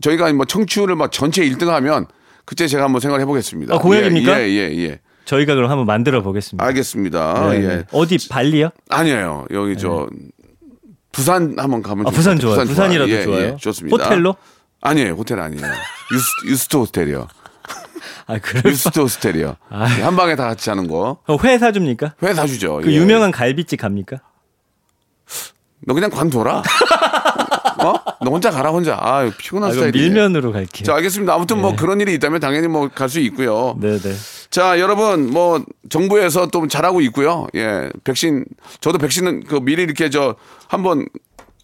저희가 0.00 0.32
뭐 0.32 0.46
청취율을 0.46 0.96
막 0.96 1.12
전체 1.12 1.42
1등하면 1.42 2.06
그때 2.46 2.66
제가 2.66 2.84
한번 2.84 3.00
생각을 3.00 3.20
해보겠습니다. 3.22 3.74
아, 3.74 3.78
공약입니까? 3.78 4.40
예, 4.40 4.48
예, 4.48 4.78
예. 4.78 5.00
예. 5.30 5.36
저희가 5.36 5.54
그럼 5.54 5.70
한번 5.70 5.86
만들어 5.86 6.22
보겠습니다. 6.22 6.64
알겠습니다. 6.64 7.50
네. 7.50 7.64
예. 7.64 7.84
어디 7.92 8.28
발리요? 8.28 8.70
아니에요. 8.88 9.46
여기 9.52 9.76
저 9.76 10.08
부산 11.12 11.54
한번 11.58 11.82
가면 11.82 12.06
아, 12.06 12.10
부산 12.10 12.38
것 12.38 12.48
같아요. 12.50 12.64
좋아요. 12.64 12.66
부산 12.68 12.92
이라도 12.92 13.10
예, 13.10 13.22
좋아요. 13.24 13.40
예, 13.42 13.56
좋습니다. 13.56 13.96
호텔로? 14.04 14.34
아니에요. 14.80 15.12
호텔 15.14 15.40
아니에요. 15.40 15.64
유스, 16.12 16.26
유스호스텔이요. 16.46 17.28
아, 18.26 18.38
유스호스텔이요. 18.64 19.56
아. 19.68 19.98
예, 19.98 20.02
한 20.02 20.16
방에 20.16 20.36
다 20.36 20.44
같이 20.44 20.70
하는 20.70 20.88
거. 20.88 21.18
바... 21.26 21.36
회 21.44 21.58
사줍니까? 21.58 22.14
회 22.22 22.34
사주죠. 22.34 22.80
그 22.82 22.92
예. 22.92 22.96
유명한 22.96 23.30
갈비집 23.30 23.80
갑니까? 23.80 24.18
너 25.86 25.94
그냥 25.94 26.10
관둬라. 26.10 26.62
어? 27.82 27.94
너 28.22 28.30
혼자 28.30 28.50
가라 28.50 28.70
혼자. 28.70 28.96
아 29.00 29.30
피곤한 29.38 29.70
아, 29.70 29.72
그럼 29.72 29.86
스타일이네. 29.88 30.08
밀면으로 30.14 30.52
갈게요. 30.52 30.84
자 30.84 30.94
알겠습니다. 30.96 31.32
아무튼 31.34 31.60
뭐 31.60 31.74
그런 31.76 32.00
일이 32.00 32.12
있다면 32.14 32.40
당연히 32.40 32.68
뭐 32.68 32.88
갈 32.88 33.08
수 33.08 33.20
있고요. 33.20 33.76
네네. 33.80 33.98
자 34.50 34.80
여러분 34.80 35.30
뭐 35.30 35.64
정부에서 35.88 36.48
또 36.48 36.66
잘하고 36.66 37.00
있고요. 37.02 37.46
예 37.54 37.88
백신 38.04 38.44
저도 38.80 38.98
백신은 38.98 39.44
그 39.44 39.60
미리 39.60 39.82
이렇게 39.84 40.10
저 40.10 40.34
한번 40.66 41.06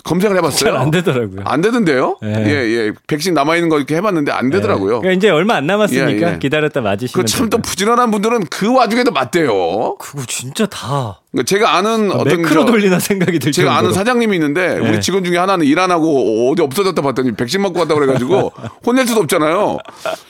검색을 0.07 0.37
해봤어요. 0.37 0.71
잘 0.71 0.77
안 0.77 0.91
되더라고요. 0.91 1.41
안 1.45 1.61
되던데요? 1.61 2.17
예. 2.23 2.29
예, 2.29 2.51
예. 2.87 2.93
백신 3.09 3.35
남아있는 3.35 3.69
거 3.69 3.77
이렇게 3.79 3.97
해봤는데 3.97 4.31
안 4.33 4.51
되더라고요. 4.51 5.01
그러니까 5.01 5.13
이제 5.13 5.29
얼마 5.31 5.55
안 5.57 5.67
남았으니까 5.67 6.29
예, 6.29 6.35
예. 6.35 6.39
기다렸다 6.39 6.81
맞으시면 6.81 7.25
그참 7.25 7.51
또. 7.51 7.59
부지런한 7.59 8.11
분들은 8.11 8.45
그 8.51 8.73
와중에도 8.73 9.11
맞대요. 9.11 9.97
그거 9.99 10.23
진짜 10.27 10.67
다 10.67 11.21
그러니까 11.33 11.47
제가 11.49 11.77
아는 11.77 12.11
어떤 12.13 12.41
매크로 12.43 12.65
저- 12.65 12.71
돌리나 12.71 12.99
생각이 13.01 13.39
들 13.41 13.51
제가 13.53 13.73
아는 13.73 13.91
정도로. 13.91 13.95
사장님이 13.95 14.37
있는데 14.37 14.79
네. 14.79 14.89
우리 14.89 15.01
직원 15.01 15.25
중에 15.25 15.37
하나는 15.39 15.67
일 15.67 15.77
안 15.79 15.91
하고 15.91 16.51
어디 16.51 16.63
없어졌다 16.63 17.01
봤더니 17.03 17.33
백신 17.33 17.61
맞고 17.61 17.81
왔다 17.81 17.95
그래가지고 17.95 18.53
혼낼 18.87 19.07
수도 19.07 19.21
없잖아요. 19.21 19.79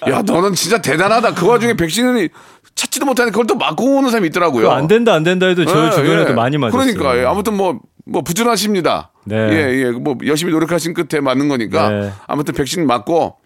야 0.09 0.23
너는 0.23 0.55
진짜 0.55 0.81
대단하다. 0.83 1.35
그 1.35 1.47
와중에 1.47 1.75
백신을 1.75 2.31
찾지도 2.75 3.07
못하는 3.07 3.31
그걸 3.33 3.47
또 3.47 3.55
맞고 3.55 3.97
오는 3.99 4.11
사람이 4.11 4.27
있더라고요. 4.29 4.71
안 4.71 4.87
된다 4.89 5.15
안 5.15 5.23
된다 5.23 5.47
해도 5.47 5.65
저희 5.65 5.87
예, 5.87 5.91
주변에도 5.91 6.31
예. 6.31 6.35
많이 6.35 6.59
맞았어요. 6.59 6.95
그러니까 6.95 7.19
예. 7.21 7.25
아무튼 7.27 7.55
뭐. 7.57 7.79
뭐 8.07 8.23
부지런하십니다. 8.23 9.11
네. 9.25 9.37
예, 9.37 9.79
예. 9.87 9.91
뭐 9.91 10.17
열심히 10.25 10.53
노력하신 10.53 10.95
끝에 10.95 11.21
맞는 11.21 11.49
거니까 11.49 11.89
네. 11.91 12.11
아무튼 12.29 12.55
백신 12.55 12.87
맞고 12.87 13.37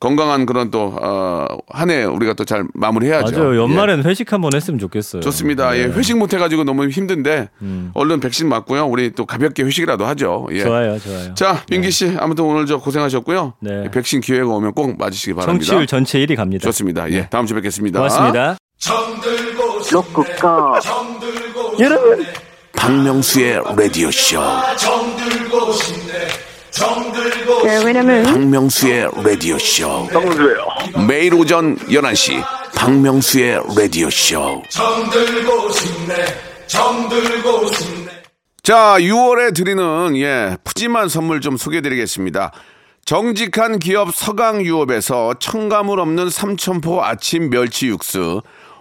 건강한 0.00 0.46
그런 0.46 0.70
또 0.70 0.94
어, 1.00 1.44
한 1.68 1.90
해 1.90 2.04
우리가 2.04 2.34
또 2.34 2.44
잘 2.44 2.64
마무리해야죠. 2.74 3.36
맞아요. 3.36 3.54
예. 3.54 3.58
연말에는 3.58 4.04
회식 4.04 4.32
한번 4.32 4.52
했으면 4.54 4.78
좋겠어요. 4.78 5.22
좋습니다. 5.22 5.72
네. 5.72 5.78
예, 5.78 5.84
회식 5.86 6.16
못 6.18 6.32
해가지고 6.32 6.62
너무 6.64 6.88
힘든데 6.88 7.48
얼른 7.94 8.20
백신 8.20 8.48
맞고요. 8.48 8.86
우리 8.86 9.10
또 9.12 9.26
가볍게 9.26 9.64
회식이라도 9.64 10.04
하죠. 10.06 10.46
예. 10.52 10.60
좋아요, 10.60 10.98
좋아요. 11.00 11.34
자, 11.34 11.64
민기 11.68 11.90
씨 11.90 12.16
아무튼 12.18 12.44
오늘 12.44 12.66
저 12.66 12.78
고생하셨고요. 12.78 13.54
네. 13.60 13.84
예, 13.86 13.90
백신 13.90 14.20
기회가 14.20 14.46
오면 14.48 14.72
꼭 14.74 14.96
맞으시기 14.98 15.34
바랍니다. 15.34 15.64
청취율 15.66 15.86
전체 15.88 16.18
1위 16.24 16.36
갑니다. 16.36 16.62
좋습니다. 16.62 17.10
예, 17.10 17.28
다음 17.28 17.46
주에 17.46 17.56
뵙겠습니다. 17.56 17.98
고맙습니다. 17.98 18.56
박명수의 22.76 23.60
라디오 23.76 24.10
쇼. 24.10 24.40
네, 27.64 27.84
왜냐면 27.84 28.22
박명수의 28.24 29.10
라디오 29.24 29.58
쇼. 29.58 30.06
매일 31.06 31.34
오전 31.34 31.76
11시 31.76 32.42
박명수의 32.74 33.60
라디오 33.76 34.08
쇼. 34.10 34.62
자, 38.62 38.96
6월에 38.98 39.54
드리는 39.54 40.16
예, 40.18 40.56
푸짐한 40.62 41.08
선물 41.08 41.40
좀 41.40 41.56
소개해-드리겠습니다. 41.56 42.52
정직한 43.06 43.78
기업 43.78 44.14
서강유업에서 44.14 45.34
첨가물 45.40 45.98
없는 46.00 46.28
삼천포 46.28 47.02
아침 47.02 47.48
멸치 47.48 47.86
육수, 47.86 48.42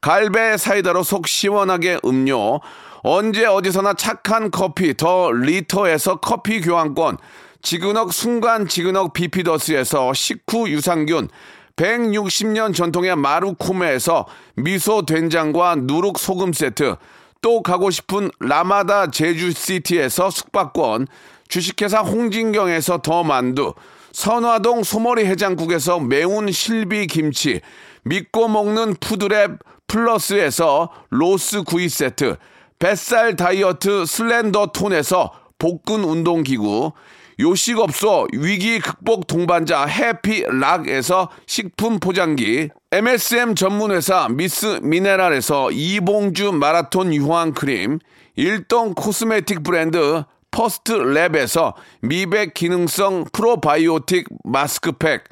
갈배 0.00 0.56
사이다로 0.56 1.02
속 1.02 1.28
시원하게 1.28 1.98
음료, 2.04 2.60
언제 3.02 3.44
어디서나 3.44 3.94
착한 3.94 4.50
커피 4.50 4.96
더 4.96 5.30
리터에서 5.30 6.16
커피 6.16 6.60
교환권, 6.60 7.18
지그넉 7.62 8.12
순간 8.12 8.66
지그넉 8.66 9.12
비피더스에서 9.12 10.14
식후 10.14 10.70
유산균, 10.70 11.28
160년 11.76 12.74
전통의 12.74 13.16
마루코메에서 13.16 14.26
미소 14.56 15.04
된장과 15.04 15.76
누룩 15.80 16.18
소금 16.18 16.54
세트, 16.54 16.96
또 17.42 17.62
가고 17.62 17.90
싶은 17.90 18.30
라마다 18.40 19.10
제주시티에서 19.10 20.30
숙박권, 20.30 21.08
주식회사 21.48 22.00
홍진경에서 22.00 22.98
더 22.98 23.22
만두, 23.22 23.74
선화동 24.12 24.82
소머리 24.82 25.26
해장국에서 25.26 26.00
매운 26.00 26.50
실비 26.50 27.06
김치, 27.06 27.60
믿고 28.04 28.48
먹는 28.48 28.94
푸드랩 28.96 29.58
플러스에서 29.90 30.88
로스 31.10 31.64
구이 31.64 31.88
세트, 31.88 32.36
뱃살 32.78 33.34
다이어트 33.34 34.06
슬렌더 34.06 34.66
톤에서 34.66 35.32
복근 35.58 36.04
운동기구, 36.04 36.92
요식업소 37.40 38.28
위기 38.34 38.78
극복 38.78 39.26
동반자 39.26 39.86
해피락에서 39.86 41.30
식품 41.46 41.98
포장기, 41.98 42.68
MSM 42.92 43.56
전문회사 43.56 44.28
미스 44.30 44.78
미네랄에서 44.80 45.72
이봉주 45.72 46.52
마라톤 46.52 47.12
유황 47.12 47.52
크림, 47.52 47.98
일동 48.36 48.94
코스메틱 48.94 49.64
브랜드 49.64 50.22
퍼스트 50.52 50.92
랩에서 50.92 51.74
미백 52.02 52.54
기능성 52.54 53.24
프로바이오틱 53.32 54.26
마스크팩, 54.44 55.24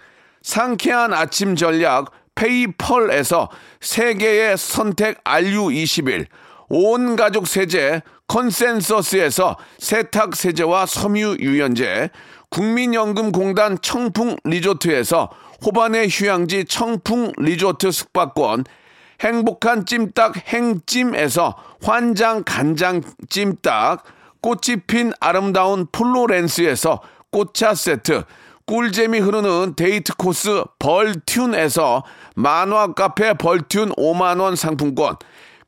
상쾌한 0.43 1.13
아침 1.13 1.55
전략 1.55 2.11
페이펄에서 2.39 3.51
세계의 3.81 4.57
선택 4.57 5.23
RU21, 5.25 6.27
온 6.69 7.17
가족 7.17 7.49
세제 7.49 8.03
컨센서스에서 8.29 9.57
세탁 9.79 10.37
세제와 10.37 10.87
섬유 10.87 11.39
유연제, 11.41 12.11
국민연금공단 12.51 13.79
청풍 13.83 14.37
리조트에서 14.45 15.31
호반의 15.67 16.09
휴양지 16.09 16.67
청풍 16.67 17.33
리조트 17.39 17.91
숙박권, 17.91 18.65
행복한 19.21 19.85
찜닭 19.85 20.37
행찜에서 20.47 21.57
환장 21.83 22.45
간장 22.45 23.03
찜닭, 23.29 24.05
꽃이 24.41 24.83
핀 24.87 25.13
아름다운 25.19 25.87
플로렌스에서 25.91 27.01
꽃차 27.33 27.75
세트, 27.75 28.23
꿀잼이 28.69 29.19
흐르는 29.19 29.75
데이트 29.77 30.15
코스 30.15 30.63
벌튠에서 30.79 32.03
만화 32.37 32.93
카페 32.93 33.33
벌튠 33.33 33.97
5만원 33.97 34.57
상품권, 34.57 35.17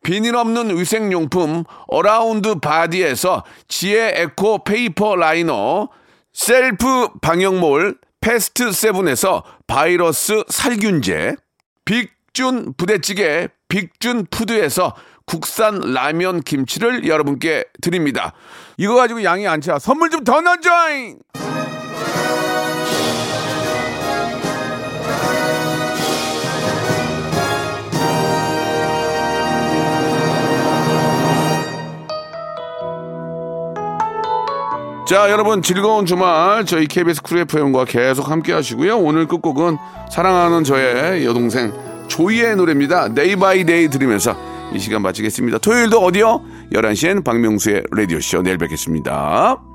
비닐 0.02 0.36
없는 0.36 0.76
위생용품 0.76 1.64
어라운드 1.88 2.56
바디에서 2.56 3.42
지혜 3.68 4.12
에코 4.20 4.64
페이퍼 4.64 5.16
라이너, 5.16 5.88
셀프 6.34 7.08
방역몰 7.22 7.96
패스트 8.20 8.70
세븐에서 8.70 9.44
바이러스 9.66 10.44
살균제, 10.48 11.36
빅준 11.86 12.74
부대찌개 12.76 13.48
빅준 13.68 14.26
푸드에서 14.30 14.94
국산 15.24 15.80
라면 15.80 16.42
김치를 16.42 17.06
여러분께 17.06 17.64
드립니다. 17.80 18.34
이거 18.76 18.94
가지고 18.96 19.22
양이 19.24 19.46
안 19.48 19.62
차. 19.62 19.78
선물 19.78 20.10
좀 20.10 20.24
더 20.24 20.40
넣어줘잉! 20.42 21.18
자, 35.10 35.28
여러분 35.28 35.60
즐거운 35.60 36.06
주말 36.06 36.64
저희 36.64 36.86
KBS 36.86 37.22
쿨 37.22 37.38
FM과 37.38 37.84
계속 37.84 38.30
함께 38.30 38.52
하시고요. 38.52 38.96
오늘 38.96 39.26
끝곡은 39.26 39.76
사랑하는 40.08 40.62
저의 40.62 41.24
여동생 41.24 41.72
조이의 42.06 42.54
노래입니다. 42.54 43.12
Day 43.12 43.34
by 43.34 43.64
Day 43.64 43.88
들으면서 43.88 44.36
이 44.72 44.78
시간 44.78 45.02
마치겠습니다. 45.02 45.58
토요일도 45.58 45.98
어디요? 45.98 46.42
11시엔 46.72 47.24
박명수의 47.24 47.86
라디오쇼 47.90 48.42
내일 48.42 48.58
뵙겠습니다. 48.58 49.69